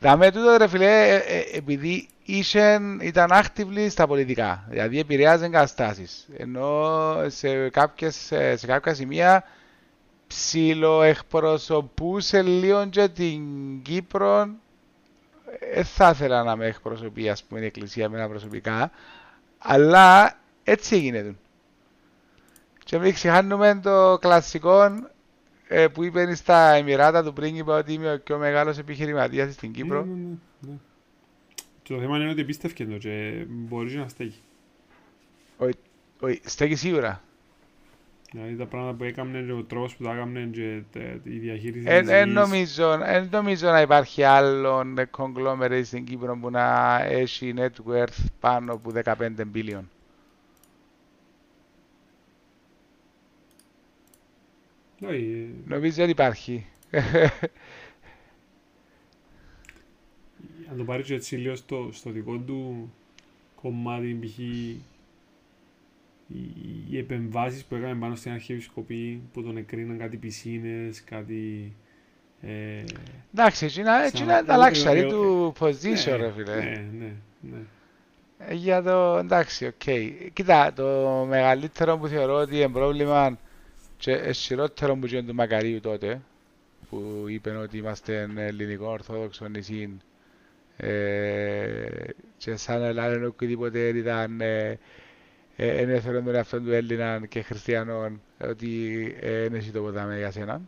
[0.00, 6.28] Δαμε τούτο ρε φίλε, ε, ε, επειδή ήσεν, ήταν actively στα πολιτικά, δηλαδή επηρεάζαν καταστάσεις.
[6.36, 9.44] Ενώ σε, κάποιες, σε σε κάποια σημεία
[10.34, 13.42] ψιλοεκπροσωπούσε λίγο και την
[13.82, 14.48] Κύπρο.
[15.74, 18.90] Δεν θα ήθελα να με εκπροσωπεί ας πούμε η Εκκλησία με προσωπικά,
[19.58, 21.22] αλλά έτσι έγινε.
[21.22, 21.36] του.
[22.84, 25.08] Και μην ξεχάνουμε το κλασικό
[25.68, 30.04] ε, που είπε στα Εμμυράτα του πρίγκιπα ότι είμαι ο πιο μεγάλος επιχειρηματίας στην Κύπρο.
[30.04, 30.76] Ναι, ναι, ναι, ναι.
[31.82, 34.40] Και το θέμα είναι ότι πίστευκε το και μπορεί να στέκει.
[36.20, 37.22] Όχι, στέκει σίγουρα.
[38.36, 41.84] Δηλαδή τα πράγματα που έκαμε και ο τρόπος που τα έκαμε και τε- η διαχείριση
[41.84, 42.34] Δεν της εν γης.
[42.34, 48.72] νομίζω, εν νομίζω να υπάρχει άλλον conglomerate στην Κύπρο που να έχει net worth πάνω
[48.72, 49.14] από 15
[49.54, 49.82] billion.
[55.08, 56.66] Όχι, ε, Νομίζω ότι υπάρχει.
[60.70, 62.92] αν το πάρεις έτσι λίγο στο, στο δικό του
[63.62, 64.38] κομμάτι, π.χ.
[66.34, 71.72] οι, οι επεμβάσεις που έκαμε πάνω στην Αρχιεπισκοπή που τον εκρίναν κάτι πισίνες, κάτι...
[72.40, 72.84] Ε,
[73.34, 76.54] Εντάξει, έτσι είναι- έτσι είναι Σαν- τα luxury ε, ε, του position, ναι, ρε φίλε.
[76.54, 77.58] Ναι, ναι, ναι.
[78.38, 79.82] Ε, Για το, εντάξει, οκ.
[80.32, 83.38] Κοίτα, το μεγαλύτερο που θεωρώ ότι είναι πρόβλημα
[83.96, 86.20] και ισχυρότερο που γίνεται του Μακαρίου τότε,
[86.90, 89.96] που είπε ότι είμαστε ελληνικό ορθόδοξο νησί
[90.76, 91.88] ε,
[92.36, 94.78] και σαν Ελλάδα οτιδήποτε ήταν ε,
[95.56, 98.68] ε, εν έφερε τον εαυτό του Έλληνα και χριστιανών ότι
[99.20, 100.60] ε, είναι εσύ το ποτάμι για σένα.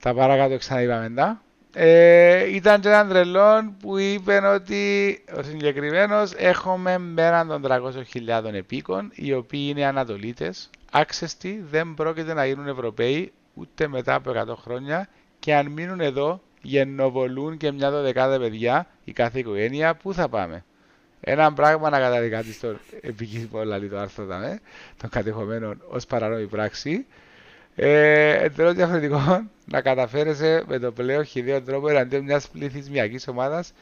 [0.00, 1.40] Τα παρακάτω ξαναείπαμε τα.
[1.78, 9.10] Ε, ήταν και έναν τρελόν που είπε ότι ο συγκεκριμένος έχουμε πέραν των 300.000 επίκων,
[9.14, 15.08] οι οποίοι είναι Ανατολίτες, άξεστοι, δεν πρόκειται να γίνουν Ευρωπαίοι ούτε μετά από 100 χρόνια
[15.38, 20.64] και αν μείνουν εδώ γεννοβολούν και μια δωδεκάδα παιδιά η κάθε οικογένεια, πού θα πάμε;
[21.20, 24.60] Ένα πράγμα να καταδικάται στο επική πολλά το άρθρο δαμε,
[24.96, 27.06] των κατεχομένων ως παράνομη πράξη.
[27.74, 33.72] Ε, εντελώς διαφορετικό να καταφέρεσαι με το πλέον χειδαίο τρόπο εναντίον μιας πληθυσμιακής ομάδας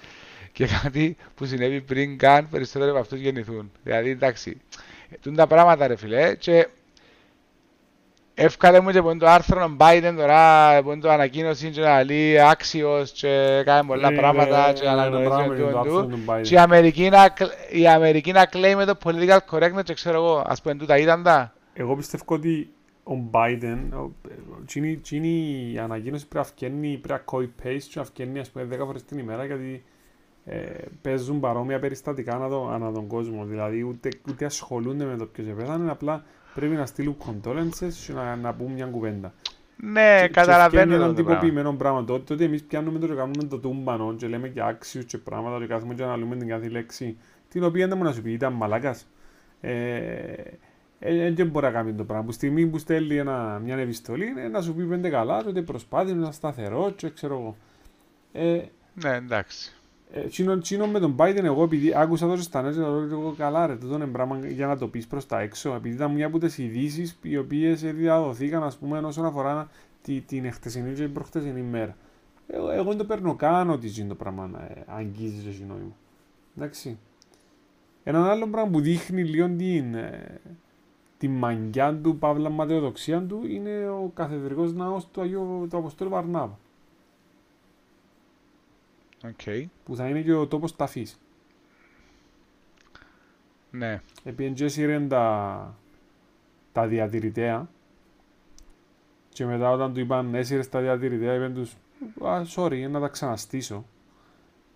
[0.53, 3.73] και κάτι που συνέβη πριν καν περισσότεροι από αυτούς γεννηθούν.
[3.83, 4.61] Δηλαδή, εντάξει,
[5.20, 6.68] τούν τα πράγματα ρε φίλε και
[8.37, 11.81] Εύκαλε μου και που είναι το άρθρο ο Biden τώρα, που είναι το ανακοίνωση και
[11.81, 15.57] να λέει άξιος και κάνει πολλά Ναι, πράγματα ναι, και ναι, ναι, αναγνωρίζει πράγμα τον
[15.57, 16.40] για το του άρθρο του Biden.
[16.42, 20.16] και η Αμερική να, κλ- η Αμερική να κλαίει με το political correctness και ξέρω
[20.16, 21.53] εγώ, ας πούμε τούτα ήταν τα.
[21.75, 22.73] Εγώ πιστεύω ότι
[23.05, 24.11] ο Biden, ο-
[24.66, 28.64] τσίνη- τσίνη η ανακοίνωση πρέπει να βγαίνει, πρέπει να copy-paste και να βγαίνει ας πούμε
[28.64, 29.85] 10 φορές την ημέρα γιατί
[30.44, 30.57] ε,
[31.03, 33.44] παίζουν παρόμοια περιστατικά ανά, το, ανά τον κόσμο.
[33.44, 38.37] Δηλαδή ούτε, ούτε ασχολούνται με το ποιος επέθανε, απλά πρέπει να στείλουν condolences και να,
[38.37, 39.33] να πούν μια κουβέντα.
[39.77, 41.31] Ναι, Και- καταλαβαίνω Και το έναν πράγμα.
[41.33, 42.05] τυποποιημένο πράγμα.
[42.05, 45.59] Τότε, τότε εμείς πιάνουμε το και κάνουμε το τούμπανο και λέμε και άξιους και πράγματα
[45.59, 47.17] και κάθουμε και αναλύουμε την κάθε λέξη
[47.49, 49.07] την οποία δεν μου να σου πει ήταν μαλάκας.
[49.61, 50.35] Ε,
[51.35, 52.25] δεν μπορεί να κάνει το πράγμα.
[52.25, 56.14] Που στιγμή που στέλνει ένα, μια επιστολή είναι να σου πει πέντε καλά, τότε προσπάθησε
[56.14, 57.57] να σταθερό, και ξέρω εγώ.
[58.33, 58.62] Ε,
[59.05, 59.75] ναι, εντάξει.
[60.12, 60.27] Ε,
[60.61, 64.07] τσίνο, με τον Biden, εγώ επειδή άκουσα τόσο στα νέα, λέω καλά ρε, τούτο είναι
[64.07, 65.75] πράγμα για να το πεις προς τα έξω.
[65.75, 69.69] Επειδή ήταν μια από τις ειδήσεις οι οποίες διαδοθήκαν, ας πούμε, όσον αφορά
[70.03, 71.97] τη, την εχθεσινή και την προχθεσινή μέρα.
[72.47, 75.97] Εγώ, εγώ δεν το παίρνω καν ότι ζει το πράγμα να ε, αγγίζει το συνόημα.
[76.57, 76.99] Εντάξει.
[78.05, 80.40] Ένα άλλο πράγμα που δείχνει λίγο την, ε,
[81.19, 86.59] τη μαγκιά του, παύλα ματαιοδοξία του, είναι ο καθεδρικός ναός του Αγίου του Αποστόλου Βαρνάβα.
[89.25, 89.65] Okay.
[89.85, 91.19] Που θα είναι και ο τόπος ταφής.
[93.71, 94.01] Ναι.
[94.25, 95.77] Επειδή έσυρεν τα,
[96.73, 97.69] τα διατηρητέα
[99.29, 101.77] και μετά όταν του είπαν έσυρες τα διατηρητέα είπαν τους
[102.27, 103.85] Α, sorry, να τα ξαναστήσω.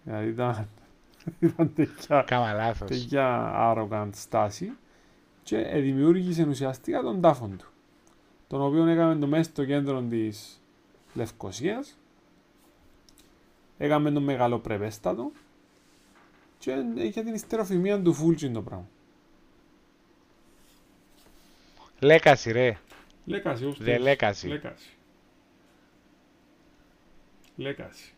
[0.02, 0.68] Δηλαδή ήταν,
[1.38, 2.24] ήταν τέτοια,
[2.86, 4.72] τέτοια arrogant στάση
[5.42, 7.66] και δημιούργησε ουσιαστικά τον τάφον του.
[8.46, 10.62] Τον οποίο έκαμε το μέσα στο κέντρο της
[11.14, 11.98] Λευκοσίας.
[13.78, 15.32] Έκαμε τον μεγάλο πρεπέστατο
[16.58, 18.88] και είχε την ιστεροφημία του Φούλτζιν το πράγμα.
[22.00, 22.78] Λέκαση ρε.
[23.24, 24.48] Λέκαση, όπως Δε λέκαση.
[24.48, 24.88] Λέκαση.
[27.56, 28.12] Λέκαση.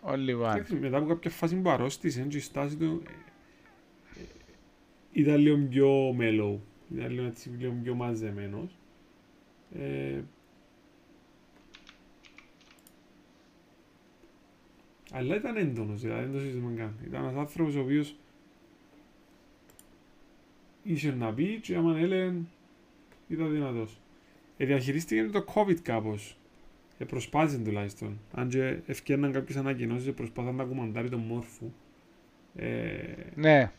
[0.00, 0.36] Όλοι
[0.80, 4.24] Μετά από κάποια φάση που αρρώστησε, η στάση του ε, ε,
[5.12, 6.58] ήταν λίγο πιο mellow.
[6.96, 8.78] Ήταν λίγο, έτσι, λίγο πιο μαζεμένος.
[9.78, 10.20] Ε,
[15.12, 16.94] αλλά ήταν έντονος, δηλαδή δεν το συζητούμε καν.
[17.06, 18.16] Ήταν ένας άνθρωπος ο οποίος
[20.82, 22.32] είχε να πει και άμα έλεγε
[23.28, 24.00] ήταν δυνατός.
[24.56, 26.36] Ε, διαχειρίστηκε το COVID κάπως.
[26.98, 28.18] Ε, προσπάθησε τουλάχιστον.
[28.32, 31.72] Αν και ευκαιρναν κάποιες ανακοινώσεις, προσπάθαν να κουμαντάρει τον μόρφου.
[32.56, 32.92] Ε,
[33.34, 33.70] ναι.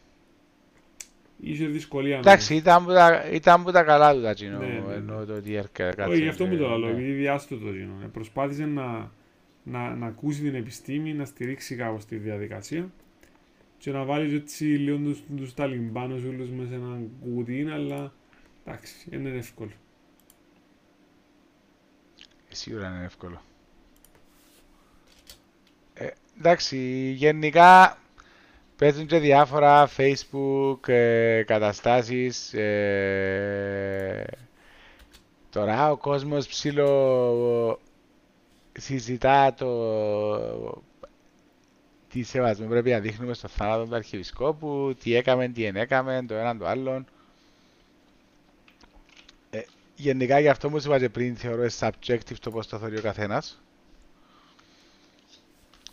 [1.40, 2.18] Είχε δυσκολία.
[2.18, 4.94] Εντάξει, ήταν που τα, ήταν που τα καλά του τα κοινό, ναι, ναι.
[4.94, 6.04] ενώ το ότι έρχεται.
[6.04, 7.94] Όχι, γι' αυτό μου το λέω, επειδή διάστο το κοινό.
[8.04, 9.12] Ε, προσπάθησε να,
[9.66, 12.90] να, να ακούσει την επιστήμη, να στηρίξει κάπως τη διαδικασία
[13.78, 18.14] και να βάλει έτσι λίγο τους, τους ταλιμπάνους όλους μέσα σε έναν κουτί, αλλά
[18.66, 19.72] εντάξει, είναι εύκολο.
[22.48, 23.42] Σίγουρα είναι εύκολο.
[25.94, 26.78] Ε, εντάξει,
[27.16, 27.98] γενικά
[28.76, 32.54] παίζουν και διάφορα facebook ε, καταστάσεις.
[32.54, 34.26] Ε,
[35.50, 37.80] τώρα ο κόσμος ψήλο
[38.78, 40.84] συζητά το
[42.10, 46.58] τι σεβασμό πρέπει να δείχνουμε στο θάνατο του Αρχιεπισκόπου, τι έκαμε, τι ενέκαμε, το έναν
[46.58, 47.06] το άλλον
[49.96, 53.02] γενικά για αυτό που σου είπα και πριν θεωρώ subjective το πώς το θεωρεί ο
[53.02, 53.62] καθένας.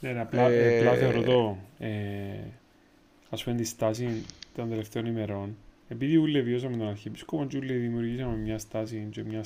[0.00, 1.90] Ναι, απλά, ε, απλά θεωρώ το, ε,
[3.30, 5.56] ας πούμε τη στάση των τελευταίων ημερών,
[5.88, 9.44] επειδή ούλε βιώσαμε τον Αρχιεπισκόπο και ούλε δημιουργήσαμε μια στάση και μια,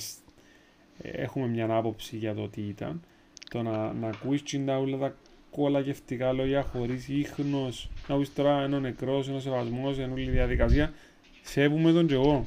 [1.01, 3.01] ε, έχουμε μια άποψη για το τι ήταν,
[3.49, 5.15] το να, να ακούεις τα ούλα τα
[5.51, 10.93] κολακευτικά λόγια χωρίς ίχνος, να πεις τώρα ένα νεκρός, ένα σεβασμός, ένα όλη διαδικασία,
[11.41, 12.45] σέβουμε τον και εγώ.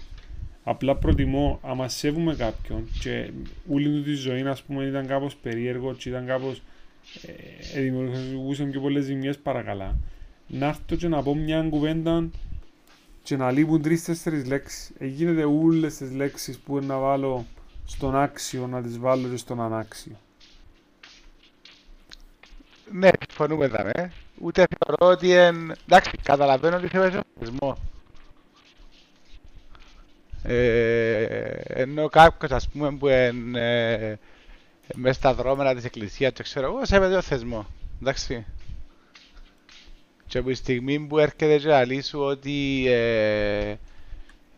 [0.65, 3.31] Απλά προτιμώ, άμα σέβουμε κάποιον και
[3.71, 6.63] όλη του τη ζωή ας πούμε, ήταν κάπως περίεργο και ήταν κάπως
[7.75, 9.97] ε, δημιουργούσαν πιο πολλές ζημιές παρακαλά.
[10.47, 12.29] Να έρθω και να πω μια κουβέντα
[13.23, 14.93] και να λείπουν τρεις-τέσσερις λέξεις.
[14.99, 17.45] Ε, γίνεται όλες τις λέξεις που να βάλω
[17.87, 20.17] στον άξιο να τις βάλω και στον ανάξιο.
[22.93, 24.11] Ναι, συμφωνούμε εδώ, ε.
[24.39, 25.75] Ούτε θεωρώ ότι εν...
[25.87, 27.77] εντάξει, καταλαβαίνω ότι θέλω θεσμό.
[30.43, 34.17] Ε, ενώ κάποιος ας πούμε που είναι ε,
[34.95, 37.67] μέσα στα δρόμενα της εκκλησίας και ξέρω εγώ σέβεται ο θεσμό
[38.01, 38.47] εντάξει
[40.27, 43.75] και από τη στιγμή που έρχεται και αλή σου ότι ε,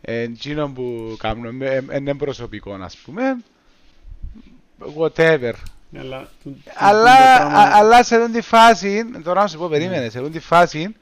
[0.01, 3.23] εκείνο που κάνουμε είναι προσωπικό ας πούμε
[4.97, 6.29] whatever ναι, αλλά,
[6.75, 7.15] αλλά,
[7.77, 10.95] αλλά σε αυτή τη φάση, τώρα να σου πω περίμενε, σε αυτή τη φάση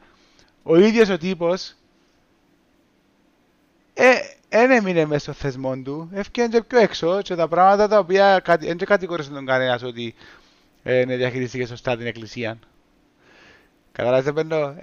[0.64, 1.76] ο ίδιος ο τύπος
[3.94, 4.14] ε,
[4.50, 8.42] δεν έμεινε μέσα στο θεσμό του, έφυγε και πιο έξω και τα πράγματα τα οποία
[8.60, 10.16] δεν κατηγορήσε τον κανένας ότι
[10.84, 12.60] ε, ναι, διαχειριστήκε σωστά την εκκλησία.
[13.92, 14.76] Καταλάβετε πέντο,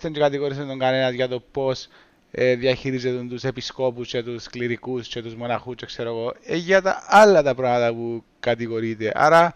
[0.00, 1.88] δεν κατηγορήσε τον κανένας για το πώς
[2.36, 6.82] ε, διαχειρίζεται τους επισκόπους και τους κληρικούς και τους μοναχούς και ξέρω εγώ, ε, για
[6.82, 9.12] τα άλλα τα πράγματα που κατηγορείται.
[9.14, 9.54] Άρα,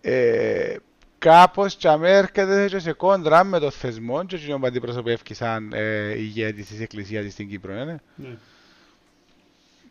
[0.00, 0.76] ε,
[1.18, 6.18] κάπως και έρχεται και σε κόντρα με το θεσμό και εκείνο που αντιπροσωπεύει σαν ε,
[6.18, 7.84] ηγέτης της Εκκλησίας στην Κύπρο, ναι.
[7.84, 8.36] ναι.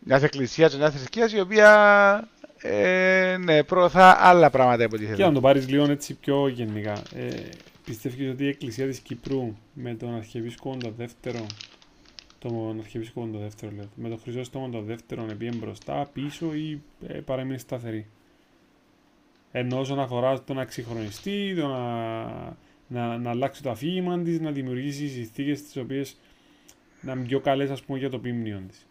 [0.04, 5.16] Μιας εκκλησίας και μιας θρησκείας η οποία ε, ναι, προωθά άλλα πράγματα από τη θέση.
[5.16, 7.02] Και να το πάρεις λίγο έτσι πιο γενικά.
[7.14, 7.28] Ε,
[7.84, 11.46] πιστεύεις ότι η Εκκλησία της Κύπρου με τον Αρχιεπίσκοπο τον δεύτερο
[12.38, 17.12] τον Αρχιεπίσκοπο τον δεύτερο λέω, με τον Χρυσόστομο τον δεύτερο επίεν μπροστά, πίσω ή ε,
[17.12, 18.06] παρέμεινε σταθερή.
[19.52, 24.50] Ενώ όσον αφορά το να εξυγχρονιστεί, το να, να, να αλλάξει το αφήγημα της, να
[24.50, 26.16] δημιουργήσει συνθήκες τις οποίες
[27.00, 28.86] να είναι πιο καλές για το πίμνιο της.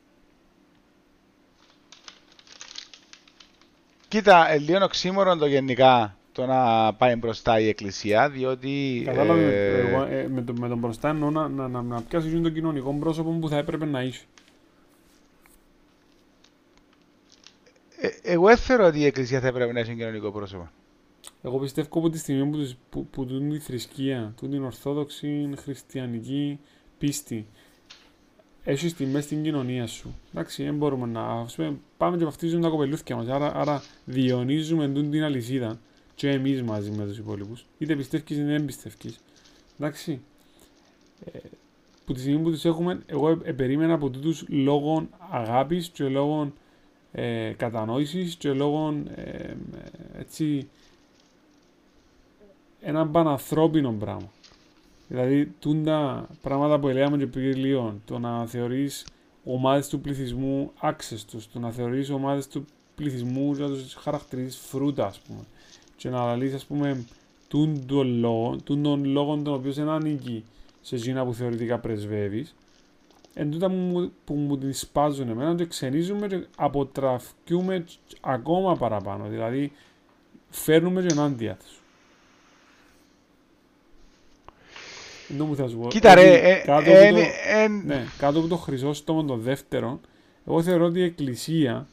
[4.08, 9.02] Κοίτα, ε, λίγο οξύμορο το γενικά το να πάει μπροστά η εκκλησία, διότι...
[9.06, 9.76] Κατάλαβε,
[10.10, 12.94] ε, ε, με, το, με τον μπροστά εννοώ να, να, να, να πιάσεις τον κοινωνικό
[13.00, 14.26] πρόσωπο που θα έπρεπε να είσαι.
[18.02, 20.70] Ε, εγώ δεν θεωρώ ότι η εκκλησία θα έπρεπε να έχει κοινωνικό πρόσωπο.
[21.44, 26.60] Εγώ πιστεύω από τη στιγμή που, που, που, που η θρησκεία, που την ορθόδοξη χριστιανική
[26.98, 27.48] πίστη,
[28.64, 30.16] έχεις τη μέσα στην κοινωνία σου.
[30.34, 31.22] Εντάξει, δεν μπορούμε να.
[31.22, 33.28] Ας πούμε, πάμε και βαφτίζουμε τα κοπελούθια μας.
[33.28, 35.80] Άρα, άρα διονύζουμε την αλυσίδα
[36.22, 37.66] και εμείς μαζί με τους υπόλοιπους.
[37.78, 39.16] Είτε πιστεύει είτε δεν πιστεύει.
[39.80, 40.22] Εντάξει.
[41.26, 41.40] Ε,
[42.06, 46.04] που τη στιγμή που τους έχουμε, εγώ ε, ε, περίμενα από τούτους λόγω αγάπης και
[46.04, 46.54] λόγω
[47.12, 49.54] ε, κατανόησης και λόγω ε,
[50.18, 50.70] έτσι
[52.82, 54.32] ένα πανανθρώπινο πράγμα.
[55.08, 59.06] Δηλαδή, τούντα πράγματα που έλεγαμε και πριν λίγο, το να θεωρείς
[59.44, 65.20] ομάδες του πληθυσμού άξεστου, το να θεωρείς ομάδες του πληθυσμού να τους χαρακτηρίζεις φρούτα, ας
[65.20, 65.44] πούμε
[66.02, 67.06] και να λύσει ας πούμε
[67.48, 67.84] τον
[68.20, 70.44] λόγο, τον λόγο τον οποίο δεν ανήκει
[70.82, 72.56] σε εκείνα που θεωρητικά πρεσβεύεις
[73.34, 77.86] εν τούτα που, που μου την σπάζουν εμένα και ξενίζουμε και αποτραφκούμε
[78.22, 79.72] ακόμα παραπάνω δηλαδή
[80.50, 81.80] φέρνουμε και ενάντια τους
[85.28, 85.88] Δεν μου θα σου πω.
[85.88, 90.00] Κοίτα ρε, ε, κάτω, ε, από το, ε, ναι, κάτω από το Χρυσόστομο το δεύτερο,
[90.48, 91.88] εγώ θεωρώ ότι η Εκκλησία,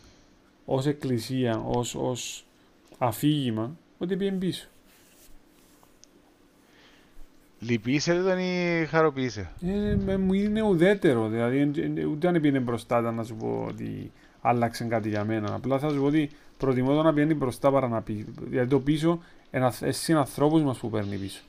[0.64, 2.44] ως Εκκλησία, ως, ως
[2.98, 4.68] αφήγημα, ότι πήγε πίσω.
[7.60, 9.50] Λυπήσε τον ή χαροποίησε.
[10.06, 11.70] Ε, μου είναι ουδέτερο, δηλαδή
[12.10, 15.54] ούτε αν πήγαινε μπροστά να σου πω ότι άλλαξε κάτι για μένα.
[15.54, 18.26] Απλά θα σου πω ότι προτιμώ το να πηγαίνει μπροστά παρά να πει.
[18.50, 19.22] Γιατί το πίσω,
[19.80, 21.42] εσύ είναι ανθρώπους μας που παίρνει πίσω.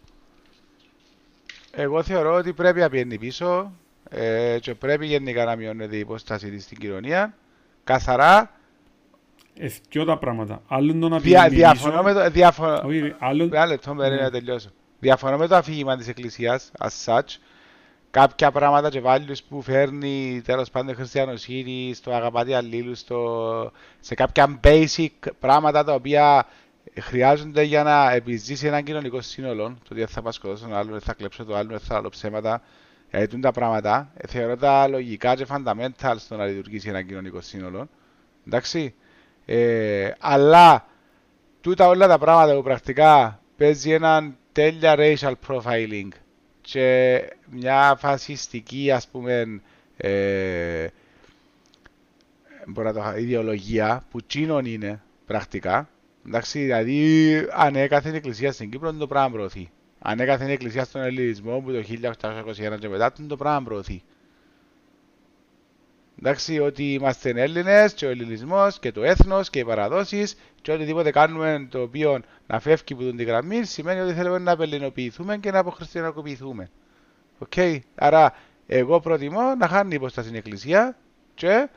[1.72, 3.72] Εγώ θεωρώ ότι πρέπει να πηγαίνει πίσω
[4.10, 7.34] ε, και πρέπει γενικά να μειώνεται η υπόσταση της στην κοινωνία.
[7.84, 8.52] Καθαρά
[9.62, 10.62] Εθιό τα πράγματα.
[10.68, 12.30] Άλλο το να Δια, διαφωνώ με το...
[12.30, 12.82] Διαφωνώ...
[12.86, 13.50] Όχι, άλλο...
[13.68, 14.10] λεπτό, ναι.
[14.10, 14.70] να τελειώσω.
[15.00, 17.38] Διαφωνώ με το αφήγημα της Εκκλησίας, as such.
[18.12, 23.72] Κάποια πράγματα και values που φέρνει τέλος πάντων χριστιανοσύνη, στο αγαπάτη αλλήλου, στο...
[24.00, 25.08] σε κάποια basic
[25.40, 26.48] πράγματα τα οποία
[27.00, 29.64] χρειάζονται για να επιζήσει ένα κοινωνικό σύνολο.
[29.64, 32.62] Το ότι θα πασκοτώσω τον άλλο, θα κλέψω το άλλο, θα άλλο ψέματα.
[33.12, 37.88] Γιατί τα πράγματα θεωρώ τα λογικά και fundamental στο να λειτουργήσει ένα κοινωνικό σύνολο.
[38.48, 38.94] Εντάξει.
[39.52, 40.86] Ε, αλλά
[41.62, 46.08] τούτα όλα τα πράγματα που πρακτικά παίζει έναν τέλεια racial profiling
[46.62, 49.62] και μια φασιστική ας πούμε
[49.98, 50.88] ε,
[52.68, 55.90] μπορεί το, ιδεολογία που τσίνον είναι πρακτικά.
[56.28, 59.70] Εντάξει δηλαδή ανέκαθεν η εκκλησία στην Κύπρο το πράγμα προωθεί.
[60.00, 61.84] Ανέκαθεν η εκκλησία στον ελληνισμό που το
[62.74, 64.04] 1821 και μετά το πράγμα προωθεί
[66.22, 71.12] Εντάξει, ότι είμαστε Έλληνες και ο ελληνισμός και το έθνος και οι παραδόσεις και οτιδήποτε
[71.12, 75.60] κάνουμε το οποίο να φεύγει από την γραμμή σημαίνει ότι θέλουμε να αφελληνοποιηθούμε και να
[75.60, 76.70] αποχριστιανοποιηθούμε.
[77.40, 77.52] OK.
[77.56, 77.80] Okay.
[77.96, 78.34] Άρα,
[78.68, 80.98] εγώ προτιμώ να χάνει υπόσταση στην εκκλησία
[81.34, 81.70] και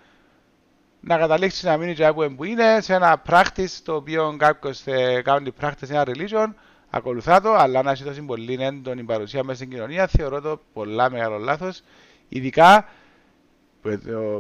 [1.01, 4.85] να καταλήξει να μείνει και που είναι σε ένα practice το οποίο κάποιος
[5.25, 6.47] κάνει practice ένα religion,
[6.91, 11.11] ακολουθά το, αλλά να έχει τόσο πολύ έντονη παρουσία μέσα στην κοινωνία, θεωρώ το πολλά
[11.11, 11.83] μεγάλο λάθος.
[12.29, 12.89] Ειδικά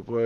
[0.04, 0.18] που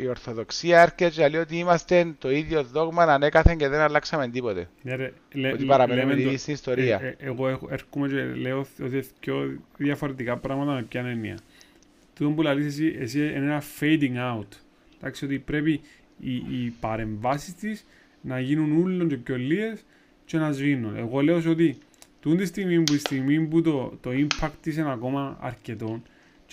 [0.00, 4.68] η Ορθοδοξία έρχεται και λέει ότι είμαστε το ίδιο δόγμα ανέκαθεν και δεν αλλάξαμε τίποτε.
[4.82, 5.12] Ναι, ρε,
[5.52, 7.00] ότι παραμένουμε τη στην ιστορία.
[7.02, 11.38] Ε, ε, εγώ έρχομαι και λέω ότι πιο διαφορετικά πράγματα με ποια έννοια.
[12.18, 14.46] Το που λέει εσύ, εσύ είναι ένα fading out.
[14.98, 15.80] Εντάξει, ότι πρέπει
[16.20, 17.86] οι, οι παρεμβάσεις της
[18.20, 19.84] να γίνουν όλων και πιο λίγες
[20.24, 20.96] και να σβήνουν.
[20.96, 21.78] Εγώ λέω ότι
[22.20, 26.02] τούτη στιγμή που, στιγμή που το, το impact της είναι ακόμα αρκετό,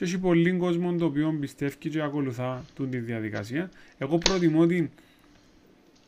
[0.01, 3.69] και έχει πολλοί κόσμο το οποίο πιστεύει και ακολουθά τη διαδικασία.
[3.97, 4.89] Εγώ προτιμώ την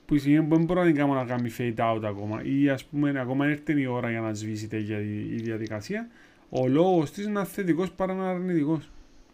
[0.05, 2.83] που σημαίνει που δεν μπορώ να την κάνω να κάνει fade out ακόμα ή ας
[2.83, 6.07] πούμε ακόμα έρθει η ώρα για να σβήσει τέτοια η διαδικασία
[6.49, 8.89] ο λόγος της είναι θετικός παρά να αρνητικός.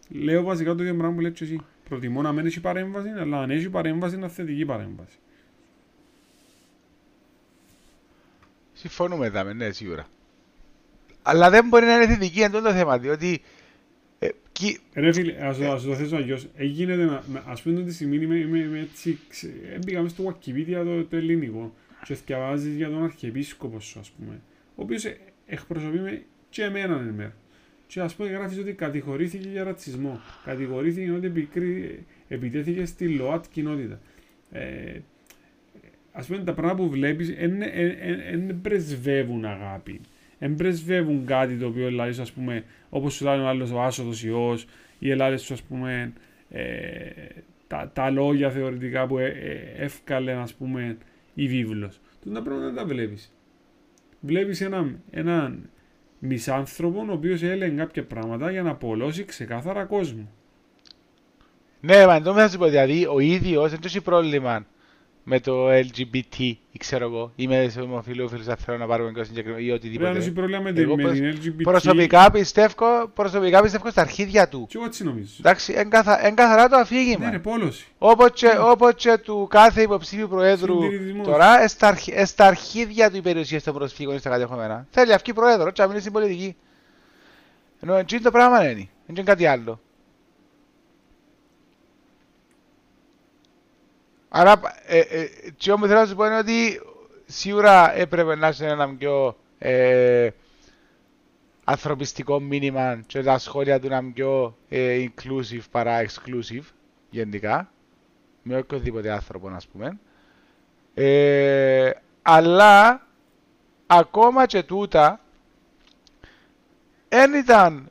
[0.08, 1.60] Λέω βασικά το ίδιο πράγμα που λέει και εσύ.
[1.88, 5.18] Προτιμώ να μην έχει παρέμβαση, αλλά αν έχει παρέμβαση είναι θετική παρέμβαση.
[8.72, 10.06] Συμφωνούμε εδώ, ναι, σίγουρα.
[11.22, 13.42] Αλλά δεν μπορεί να είναι θετική εντό το θέμα, διότι
[14.94, 16.48] Ρε φίλε, ας το θέσω αλλιώς.
[16.56, 19.18] Έγινε, ας πούμε τη στιγμή είμαι, είμαι, είμαι έτσι,
[19.74, 24.40] έμπηκα μέσα στο Wikipedia το, το ελληνικό και διαβάζεις για τον Αρχιεπίσκοπο σου, ας πούμε,
[24.74, 25.04] ο οποίος
[25.46, 27.32] εκπροσωπεί με και εμένα εν μέρος.
[27.86, 30.20] Και ας πούμε γράφεις ότι κατηγορήθηκε για ρατσισμό.
[30.44, 32.04] Κατηγορήθηκε ότι επικρί...
[32.28, 34.00] επιτέθηκε στη ΛΟΑΤ κοινότητα.
[34.50, 34.98] Ε,
[36.12, 40.00] ας πούμε τα πράγματα που βλέπεις δεν πρεσβεύουν αγάπη.
[40.40, 44.24] Δεν πρεσβεύουν κάτι το οποίο δηλαδή ας πούμε όπως σου λέει ο άλλος ο άσοδος
[44.24, 44.66] ιός
[44.98, 46.12] ή ελάδε σου ας πούμε
[46.50, 46.64] ε,
[47.66, 50.96] τα, τα λόγια θεωρητικά που ε, ε, εύκαλε ας πούμε
[51.34, 52.00] η βίβλος.
[52.22, 53.32] Του τα πράγματα δεν τα βλέπεις.
[54.20, 55.70] Βλέπεις έναν, έναν
[56.18, 60.28] μισάνθρωπο ο οποίος έλεγε κάποια πράγματα για να απολώσει ξεκάθαρα κόσμο.
[61.80, 64.66] Ναι, μα εντός θα σου πω, δηλαδή ο ίδιος δεν έχει πρόβλημα
[65.30, 66.36] με το LGBT
[66.72, 70.10] ή ξέρω εγώ, ή με ομοφιλόφιλους θα θέλω να πάρουμε κάτι συγκεκριμένο ή οτιδήποτε.
[70.10, 71.62] Πρέπει να πρόβλημα με, την, με την LGBT.
[71.62, 74.66] Προσωπικά πιστεύω, προσωπικά πιστεύω στα αρχίδια του.
[74.68, 75.32] Και εγώ έτσι νομίζω.
[75.38, 77.24] Εντάξει, εν, καθα, εν καθαρά το αφήγημα.
[77.24, 77.86] Ναι, ναι, πόλωση.
[77.98, 80.78] Όπως και, όπως και του κάθε υποψήφιου προέδρου
[81.22, 81.68] τώρα,
[82.24, 84.86] στα αρχίδια του η περιουσία των προσφύγων στα κατεχόμενα.
[84.90, 86.56] Θέλει αυκή προέδρο, και στην πολιτική.
[87.80, 89.80] Ενώ έτσι το πράγμα είναι, είναι κάτι άλλο.
[94.32, 95.28] Άρα, ε, ε,
[95.58, 96.80] τι όμως θέλω να σου πω είναι ότι
[97.26, 100.28] σίγουρα έπρεπε να είσαι ένα πιο ε,
[101.64, 106.64] ανθρωπιστικό μήνυμα και τα σχόλια του να είναι πιο ε, inclusive παρά exclusive
[107.10, 107.70] γενικά
[108.42, 109.98] με οποιοδήποτε άνθρωπο να πούμε
[110.94, 111.90] ε,
[112.22, 113.06] αλλά
[113.86, 115.20] ακόμα και τούτα
[117.08, 117.90] δεν ήταν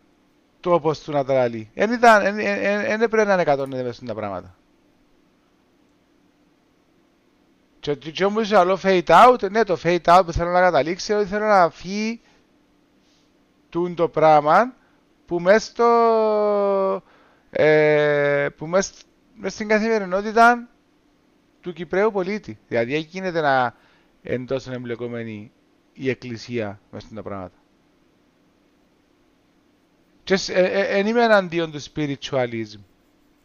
[0.60, 1.70] το όπως του να τα λέει.
[1.74, 4.56] Δεν έπρεπε να είναι 190 τα πράγματα.
[7.80, 11.26] Και, και όμως άλλο fade out, ναι το fade out που θέλω να καταλήξει ότι
[11.28, 12.22] θέλω να φύγει
[13.70, 14.74] τούν το πράγμα
[15.26, 17.04] που μέσα στο
[17.50, 18.94] ε, που μέσα,
[19.36, 20.68] μέσα στην καθημερινότητα
[21.62, 22.60] του Κυπραίου πολίτη.
[22.68, 23.76] Δηλαδή εκεί γίνεται να
[24.22, 25.52] εντός εμπλεκόμενη
[25.94, 27.58] η εκκλησία μέσα στα πράγματα.
[30.24, 32.80] Και ε, ε, είμαι εναντίον του spiritualism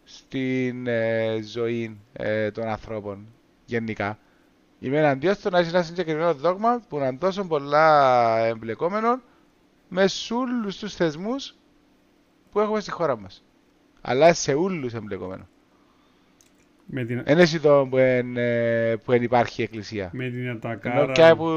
[0.04, 3.26] στην ε, ζωή ε, των ανθρώπων
[3.74, 4.18] γενικά.
[4.78, 9.20] Είμαι εναντίον στο να έχεις ένα συγκεκριμένο δόγμα που είναι τόσο πολλά εμπλεκόμενο
[9.88, 11.54] με όλου τους θεσμούς
[12.50, 13.44] που έχουμε στη χώρα μας.
[14.00, 15.48] Αλλά σε όλου εμπλεκόμενο.
[16.86, 17.22] Με την...
[17.28, 20.10] Είναι εσύ το που, εν, ε, που εν υπάρχει η εκκλησία.
[20.12, 21.02] Με την ατακάρα.
[21.02, 21.48] Ενώ και από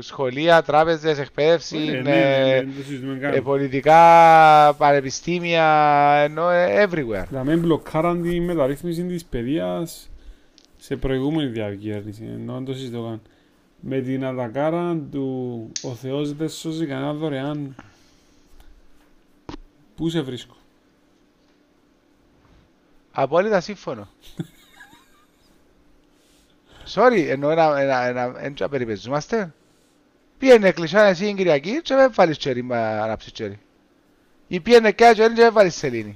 [0.00, 2.64] σχολεία, τράπεζες, εκπαίδευση, ναι, ναι,
[3.20, 5.64] ναι, ε, πολιτικά, πανεπιστήμια,
[6.24, 7.28] ενώ ε, everywhere.
[7.30, 10.08] Να μην μπλοκάραν τη μεταρρύθμιση της παιδείας
[10.84, 13.20] σε προηγούμενη διακυβέρνηση, ενώ το συζητώ
[13.80, 17.74] Με την ατακάρα του «Ο Θεός δεν σώζει κανένα δωρεάν»
[19.96, 20.56] Πού σε βρίσκω;
[23.12, 24.08] Απόλυτα σύμφωνο.
[26.94, 29.54] Sorry, ενώ ένα, ένα, ένα, ένα περιπεζούμαστε.
[30.38, 33.60] Πήγαινε κλεισά εσύ την Κυριακή και δεν βάλεις τσέρι με ανάψεις τσέρι.
[34.46, 36.14] Ή πήγαινε και τσέρι και δεν βάλεις σελήνη.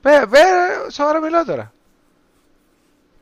[0.00, 0.38] Πε, πε,
[0.90, 1.72] σοβαρά μιλώ τώρα.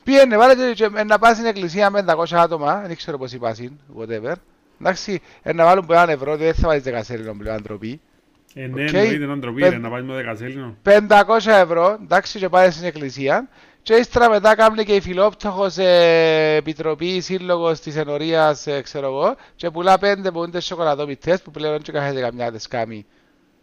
[0.06, 3.54] Πήγαινε, βάλε και να πάει στην εκκλησία με 500 άτομα, δεν ξέρω πώς είπα
[3.98, 4.32] whatever.
[4.80, 5.20] Εντάξει,
[5.54, 8.00] να βάλουν που έναν ευρώ, δεν θα βάλεις δεκασέλινο πλέον ανθρωπή.
[8.54, 10.76] Ε, ναι, εννοείται έναν τροπή, να βάλεις με δεκασέλινο.
[10.82, 10.98] 500
[11.46, 13.48] ευρώ, εντάξει, και πάει στην εκκλησία.
[13.82, 19.36] Και ύστερα μετά κάνει και η φιλόπτωχος ε, επιτροπή σύλλογος της ενορίας, ε, ξέρω εγώ,
[19.56, 23.06] και πουλά πέντε που είναι σοκολατόμητες που πλέον και κάθεται καμιά δεσκάμι.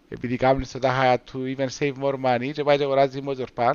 [0.10, 3.74] Επειδή κάνουν στο τάχα του even save more money και πάει και αγοράζει motorpan.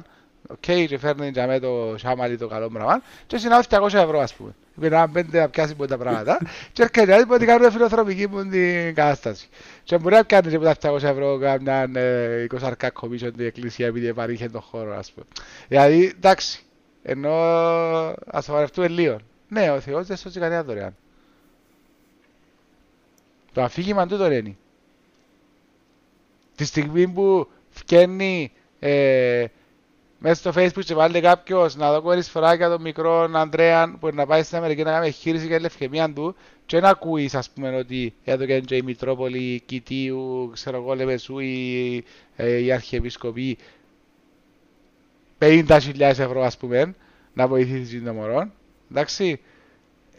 [0.50, 4.34] Οκ, και φέρνει για μένα το σάμαλι το καλό πράγμα και συνάω 200 ευρώ ας
[4.34, 4.54] πούμε.
[4.76, 6.38] Είπε να πέντε να πιάσει τα πράγματα
[6.72, 9.48] και έρχεται άλλη που κάνουν φιλοθρομική μου την κατάσταση.
[9.84, 11.90] Και μπορεί να πιάνει και τα 200 ευρώ κάμια
[12.54, 15.26] 20 αρκά κομίσιο την εκκλησία επειδή παρήχε τον χώρο ας πούμε.
[15.68, 16.62] Δηλαδή εντάξει,
[17.02, 17.34] ενώ
[18.26, 19.18] ας το βαρευτούμε λίγο.
[19.48, 20.96] Ναι, ο Θεός δεν σώζει κανένα δωρεάν.
[23.52, 24.56] Το αφήγημα του το λένε.
[26.56, 29.44] Τη στιγμή που φτιάχνει ε,
[30.18, 34.26] μέσα στο facebook και βάλτε κάποιος να δω κορίς φοράκια τον μικρό Ανδρέα που να
[34.26, 36.34] πάει στην Αμερική να κάνει χείριση για λευκαιμία του
[36.66, 42.04] και να ακούεις ας πούμε ότι εδώ και η Μητρόπολη Κιτίου, ξέρω εγώ Λεμεσού ή
[42.36, 43.58] ε, η Αρχιεπισκοπή
[45.38, 46.94] 50.000 ευρώ ας πούμε
[47.32, 48.50] να βοηθήσει τον μωρό
[48.90, 49.40] εντάξει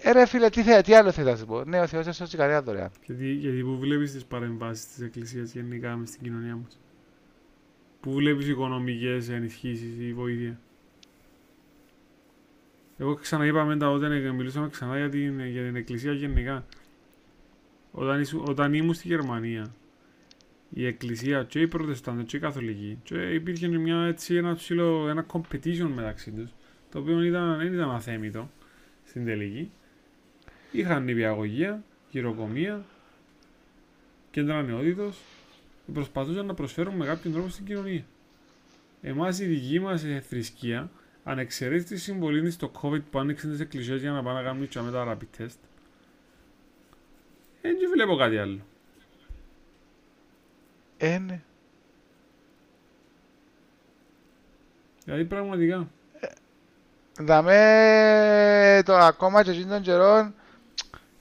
[0.01, 2.13] ε, ρε φίλε, τι, θε, τι άλλο θέλει να σου πω; Ναι, ο Θεός δεν
[2.13, 2.91] σώσει κανένα δωρεάν.
[3.05, 6.79] Γιατί, γιατί που βλέπεις τις παρεμβάσεις της Εκκλησίας γενικά μες στην κοινωνία μας.
[8.01, 10.59] Πού βλέπεις οικονομικές ενισχύσεις ή βοήθεια;
[12.97, 16.65] Εγώ ξαναείπα μετά όταν μιλούσαμε ξανά για την, για την εκκλησία γενικά.
[17.91, 19.73] Όταν, όταν ήμουν στη Γερμανία,
[20.69, 25.25] η εκκλησία και οι προτεστάντες και οι καθολικοί και υπήρχε μια, έτσι, ένα, ψηλό, ένα
[25.31, 26.49] competition μεταξύ τους
[26.91, 28.49] το οποίο ήταν, δεν ήταν αθέμητο
[29.05, 29.71] στην τελική.
[30.71, 32.85] Είχαν νηπιαγωγία, γυροκομεία
[34.31, 35.21] κέντρα νεότητος
[35.93, 38.05] προσπαθούσαν να προσφέρουν με κάποιον τρόπο στην κοινωνία.
[39.01, 40.91] Εμάς η δική μας ε, θρησκεία,
[41.23, 44.45] αν εξαιρέσει τη συμβολή της στο COVID που άνοιξε τις εκκλησίες για να πάνε να
[44.45, 45.57] κάνουν με τα rapid test,
[47.61, 48.59] δεν βλέπω κάτι άλλο.
[50.97, 51.41] Ε, ναι.
[55.03, 55.89] Δηλαδή πραγματικά.
[57.19, 60.33] Δαμε το ακόμα και εκείνων καιρών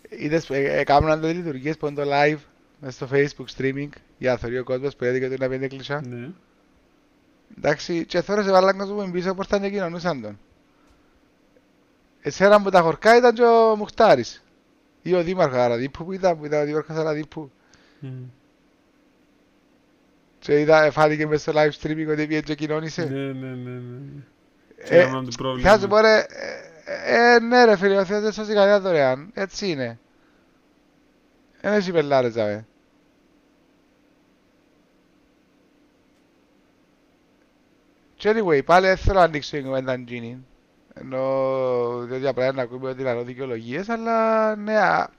[0.08, 2.38] είδες, ε, έκαναν ε, τις λειτουργίες που είναι το live
[2.80, 6.02] μέσα στο facebook streaming για να θεωρεί ο κόσμος που έδειξε το να πέντε κλεισά.
[6.06, 6.30] Ναι.
[7.58, 10.38] Εντάξει, και τώρα σε βάλαν κόσμο που πίσω πόρτα και κοινωνούσαν τον.
[12.20, 14.42] Εσένα που τα χορκά ήταν και ο Μουχτάρης.
[15.02, 17.50] Ή ο Δήμαρχος Αραδίπου που ήταν, που ήταν ο Δήμαρχος Αραδίπου.
[18.02, 18.06] Mm.
[20.38, 23.04] Και είδα, φάνηκε μέσα στο live streaming ότι πήγε και κοινώνησε.
[23.04, 24.22] Ναι, ναι, ναι, ναι.
[24.76, 25.70] Ε, Ε, το πρόβλημα.
[25.70, 26.26] Θα σου πω ρε,
[26.86, 29.30] ε, ε, ναι ρε φίλε, ο Θεός δεν σώζει κανένα δωρεάν.
[29.34, 29.98] Έτσι είναι.
[31.68, 32.66] Δεν έχει πελάρες, ζαβέ.
[38.14, 40.36] Και anyway, πάλι δεν θέλω να ανοίξω την κουβέντα Gini.
[40.94, 45.10] Ενώ διότι απλά είναι να ακούμε ότι λαλώ δικαιολογίες, αλλά ναι, α,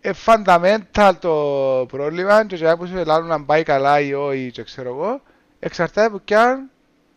[0.00, 4.62] ε, fundamental το πρόβλημα και για που σου λάλλουν να πάει καλά ή όχι και
[4.62, 5.22] ξέρω εγώ,
[5.58, 6.70] εξαρτάται από ποιαν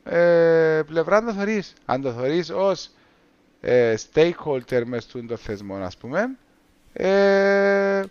[0.04, 1.74] ε, πλευρά το θωρείς.
[1.86, 2.90] Αν το θωρείς ως
[3.62, 6.38] ε, stakeholder μες στον το θεσμό, ας πούμε,
[6.98, 8.04] ε,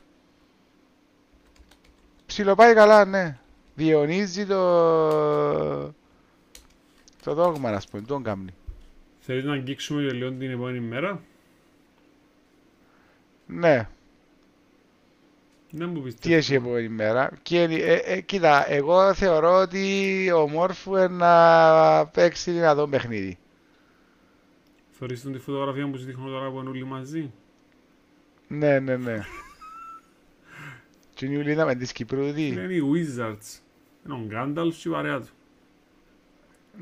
[2.26, 3.39] ψιλοπάει καλά, ναι.
[3.74, 4.62] Διαιωνίζει το,
[7.22, 8.55] το δόγμα, ας πούμε, τον κάμνη.
[9.18, 11.22] Θέλεις να αγγίξουμε και λίγο την επόμενη μέρα;
[13.47, 13.89] Ναι,
[15.70, 16.35] Δεν μου τι πιστεύω.
[16.35, 22.07] έχει η επόμενη μέρα; Και, ε, ε, κοίτα, εγώ θεωρώ ότι ο Μόρφου είναι να
[22.07, 23.39] παίξει δυνατό παιχνίδι.
[24.91, 27.32] Θωρείς τον τη φωτογραφία που σου δείχνω τώρα που είναι όλοι μαζί;
[28.49, 29.24] Ναι, ναι, ναι.
[31.14, 32.47] Και είναι η Ουλίνα με τη Σκυπρούδη.
[32.47, 33.61] Είναι οι Wizards.
[34.05, 35.28] Είναι ο Γκάνταλφ και η παρέα του.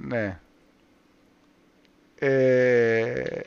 [0.07, 0.41] Ναι.
[2.19, 3.41] Ε,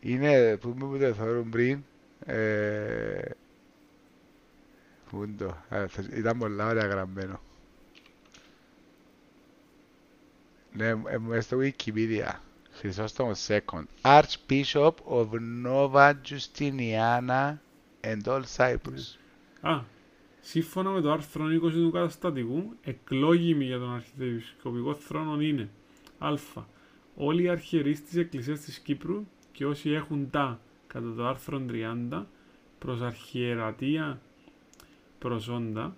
[0.00, 1.82] είναι, που μου που το θεωρούν πριν,
[2.24, 3.20] ε,
[5.10, 7.40] πού είναι το, Α, θα- ήταν πολλά ωραία γραμμένο.
[10.72, 12.30] Ναι, ε, μου είναι στο Wikipedia.
[12.78, 13.84] Χρυσόστομος second.
[14.02, 15.28] Archbishop of
[15.64, 17.58] Nova Justiniana
[18.02, 19.18] and all Cyprus.
[19.60, 19.80] Α,
[20.40, 25.68] σύμφωνα με το άρθρο 20 του καταστατικού, εκλόγιμοι για τον αρχιεπισκοπικό θρόνο είναι
[26.18, 26.34] Α.
[27.16, 31.62] Όλοι οι αρχιερείς της Εκκλησίας της Κύπρου και όσοι έχουν τα, κατά το άρθρο
[32.10, 32.24] 30,
[32.78, 34.20] προς αρχιερατεία
[35.18, 35.96] προσόντα.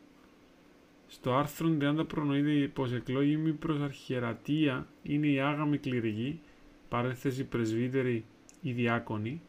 [1.08, 6.40] Στο άρθρο 30 προνοείται πως εκλόγιμοι προς αρχιερατεία είναι οι άγαμοι κληρικοί,
[6.90, 8.24] παρέθεση πρεσβύτεροι
[8.60, 9.40] ή διάκονοι,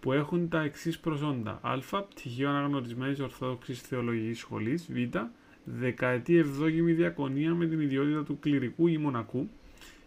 [0.00, 1.60] που έχουν τα εξής προσόντα.
[1.62, 2.02] Α.
[2.02, 4.88] Πτυχίο αναγνωρισμένης Ορθόδοξης Θεολογικής Σχολής.
[4.92, 5.16] Β.
[5.64, 9.48] Δεκαετή εβδόγιμη διακονία με την ιδιότητα του κληρικού ή μονακού.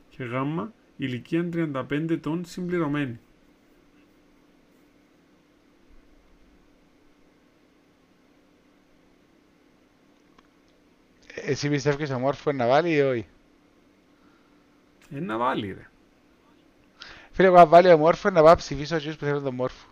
[0.09, 0.33] Και Γ.
[0.97, 3.19] Ηλικία 35 ετών συμπληρωμένη.
[11.45, 13.25] Εσύ πιστεύεις ο Μόρφου να βάλει ή όχι;
[15.09, 15.90] Ε, να βάλει ρε.
[17.31, 19.87] Φίλε, εγώ αν βάλει ο Μόρφου να πάω ψηφίσω εκείνους που θέλουν τον Μόρφου.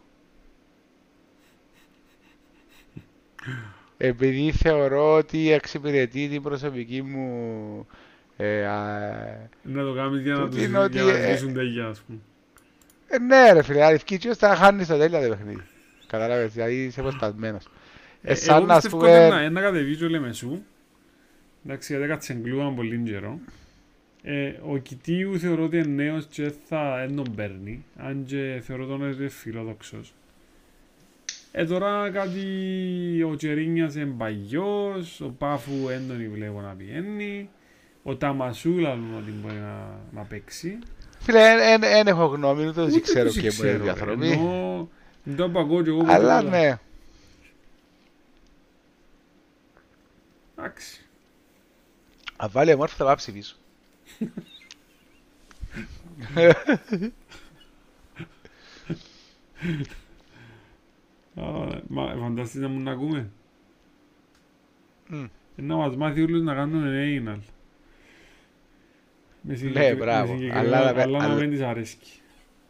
[3.97, 7.87] Επειδή θεωρώ ότι εξυπηρετεί την προσωπική μου
[8.37, 11.53] ε, α, Να το κάνεις για να Τούτη τους είναι ότι, για να ε, ζήσουν
[11.53, 12.19] τα υγεία, ας πούμε.
[13.07, 15.63] ε, ναι ρε φίλε, αριθκή και θα χάνεις το τέλειο το παιχνίδι.
[16.07, 17.65] Καταλάβες, δηλαδή είσαι αποσπασμένος.
[18.21, 19.43] Ε, Ε, σαν εγώ να πιστεύω ότι να, πούμε...
[19.43, 20.61] ε, να κατεβεί ο Λεμεσού.
[21.65, 23.39] Εντάξει, γιατί έκατσε εγκλούαν πολύ καιρό.
[24.21, 27.85] Ε, ο Κιτίου θεωρώ ότι είναι νέος και θα δεν τον παίρνει.
[27.97, 30.13] Αν και θεωρώ τον είναι φιλόδοξος.
[31.51, 32.43] Ε, τώρα κάτι
[33.23, 37.49] ο Τσερίνιας είναι παγιός, ο Πάφου δεν τον βλέπω να πηγαίνει.
[38.03, 40.79] Ο Ταμασούλα λέω ότι μπορεί να, να παίξει.
[41.19, 43.89] Φίλε, δεν έχω γνώμη, ούτε δεν ξέρω τους ποιοι είναι οι ρε.
[43.89, 44.31] άνθρωποι.
[44.31, 44.89] Ενώ,
[45.23, 46.57] δεν το παγκώ και εγώ που Αλλά τίποτα.
[46.57, 46.77] ναι.
[50.57, 51.05] Εντάξει.
[52.37, 53.55] Αν βάλει ο Μόρφου θα πάω ψηφίσω.
[61.35, 63.29] Α, Μα φανταστείς να μου να ακούμε.
[65.07, 65.23] Μμ.
[65.55, 66.87] Ε, Να μας μάθει όλους να κάνουμε
[67.19, 67.39] anal.
[69.41, 70.33] Με Ναι, συγκεκρι- με μπράβο.
[70.33, 72.19] συγκεκριμένα- Αλλά να- Αλλά να αλλά- μην της αρέσκει.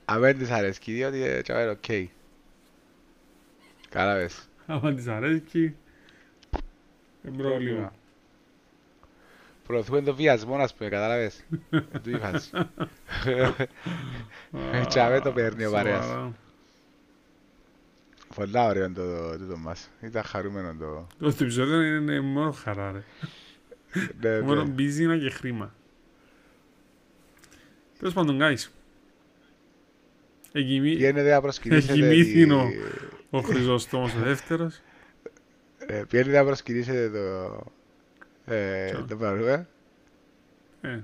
[0.05, 1.83] Αν δεν της αρέσκει, διότι ε, τσαβέρ, οκ.
[3.89, 4.49] Κατάλαβες.
[4.65, 5.75] Άμα της αρέσκει,
[7.21, 7.93] δεν πρόβλημα.
[9.69, 11.43] Προωθούμε τον βιασμό, ας πούμε, κατάλαβες.
[11.69, 12.49] Εν τούτη φάση.
[14.75, 16.05] Α, Τσάβε το παίρνει ο παρέας.
[16.05, 16.33] σοβαρά.
[18.35, 19.89] Πολλά ωραίο το τούτο μας.
[20.01, 21.07] Ήταν χαρούμενο το...
[21.19, 23.03] Το επεισόδιο είναι μόνο χαρά ρε.
[24.21, 24.69] Ναι, Μόνο ναι.
[24.69, 25.73] μπίζινα και χρήμα.
[27.99, 28.67] Τέλος πάντων, guys.
[30.51, 30.95] Εκοιμη...
[30.95, 31.93] Πιένετε να προσκυνήσετε...
[31.93, 32.65] Εκοιμήθηνο.
[32.67, 32.77] τη-
[33.29, 34.81] Ο Χρυσόστομος ο δεύτερος.
[35.77, 37.63] ε, Πιένετε να προσκυνήσετε το...
[38.49, 39.67] ε, Ποιο; Το παρούμε.
[40.81, 40.99] Ε,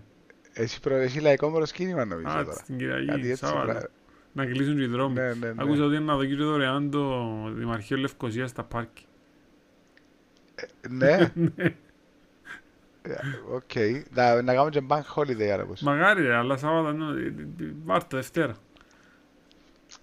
[0.53, 0.95] Εσύ, προ...
[0.95, 2.53] Εσύ λαϊκό προσκύνημα νομίζω α, τώρα.
[2.55, 3.65] στην Κάτι Κυριακή, έτσι Σάββατο.
[3.65, 3.87] πράγμα.
[4.33, 5.13] Να κλείσουν και οι δρόμοι.
[5.13, 5.53] Ναι, ναι, ναι.
[5.63, 7.23] Άκουσα ότι είναι να δοκίσει δωρεάν το
[7.53, 9.05] Δημαρχείο Λευκοσίας στα πάρκι.
[10.89, 11.17] Ναι.
[13.53, 13.71] Οκ.
[14.13, 15.81] Να, να κάνουμε και bank holiday άρα πως.
[15.82, 17.25] Μακάρι ρε, αλλά Σάββατο ναι, ε,
[17.65, 18.55] ε, Βάρτα, Δευτέρα.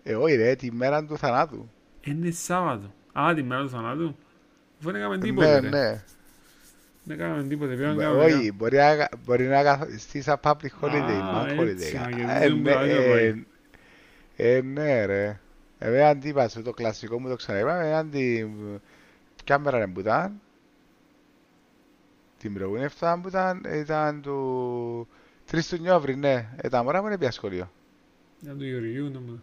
[0.03, 1.71] Ε, όχι ρε, τη μέρα του θανάτου.
[2.01, 2.95] Είναι Σάββατο.
[3.13, 4.17] Α, τη μέρα του θανάτου.
[4.79, 5.69] Αφού δεν έκαμε Ναι, τίποτε ρε.
[5.69, 6.05] ναι.
[7.05, 7.75] Δεν έκαμε τίποτε.
[7.75, 11.99] Πήγαμε Μπο- κάπου, Όχι, μπορεί να, μπορεί να καθοριστεί σαν public holiday, Α, bank έτσι,
[11.99, 12.11] holiday.
[12.25, 13.45] να Ε, κερδίζουν ναι, παράδειγμα, ε, πάει.
[14.37, 15.41] ε, ναι ρε.
[15.79, 18.51] Εμένα αντίπασε, το κλασικό μου το ξαναείπα, εμένα την...
[19.45, 20.41] Ποια μέρα είναι που ήταν.
[22.39, 25.09] Την προηγούμενη εβδομάδα που ήταν, ήταν του...
[25.51, 26.49] 3 του Νιόβρη, ναι.
[26.57, 27.71] Ε, τα μωρά μου είναι πια σχολείο.
[28.41, 29.43] Για του Γεωργίου νομίζω.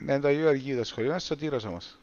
[0.00, 1.98] Ναι, το Αγίου Αργίου το σχολείο, είναι στο Τύρος όμως.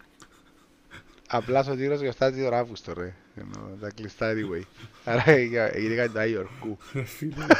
[1.28, 3.14] Απλά στο Τύρος γιορτάζει τον Αύγουστο ρε.
[3.36, 4.62] Ενώ τα κλειστά anyway.
[5.04, 6.78] Άρα έγινε κάτι το Άγιο Ορκού.
[6.92, 7.34] Ρε φίλε.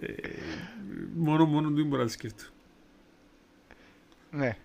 [0.00, 0.28] Ε,
[1.14, 2.44] Μόνο μόνο του μπορώ να σκέφτω.
[4.30, 4.56] Ναι,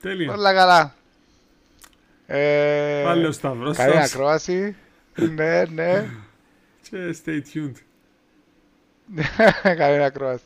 [0.00, 0.32] Τέλεια.
[0.32, 0.94] όλα καλά.
[2.26, 4.76] Ε, Πάλι ο Σταυρός Καλή σας ακρόαση.
[5.16, 6.10] ναι, ναι.
[6.90, 7.76] και stay tuned.
[9.62, 10.44] Καλή ακρόαση.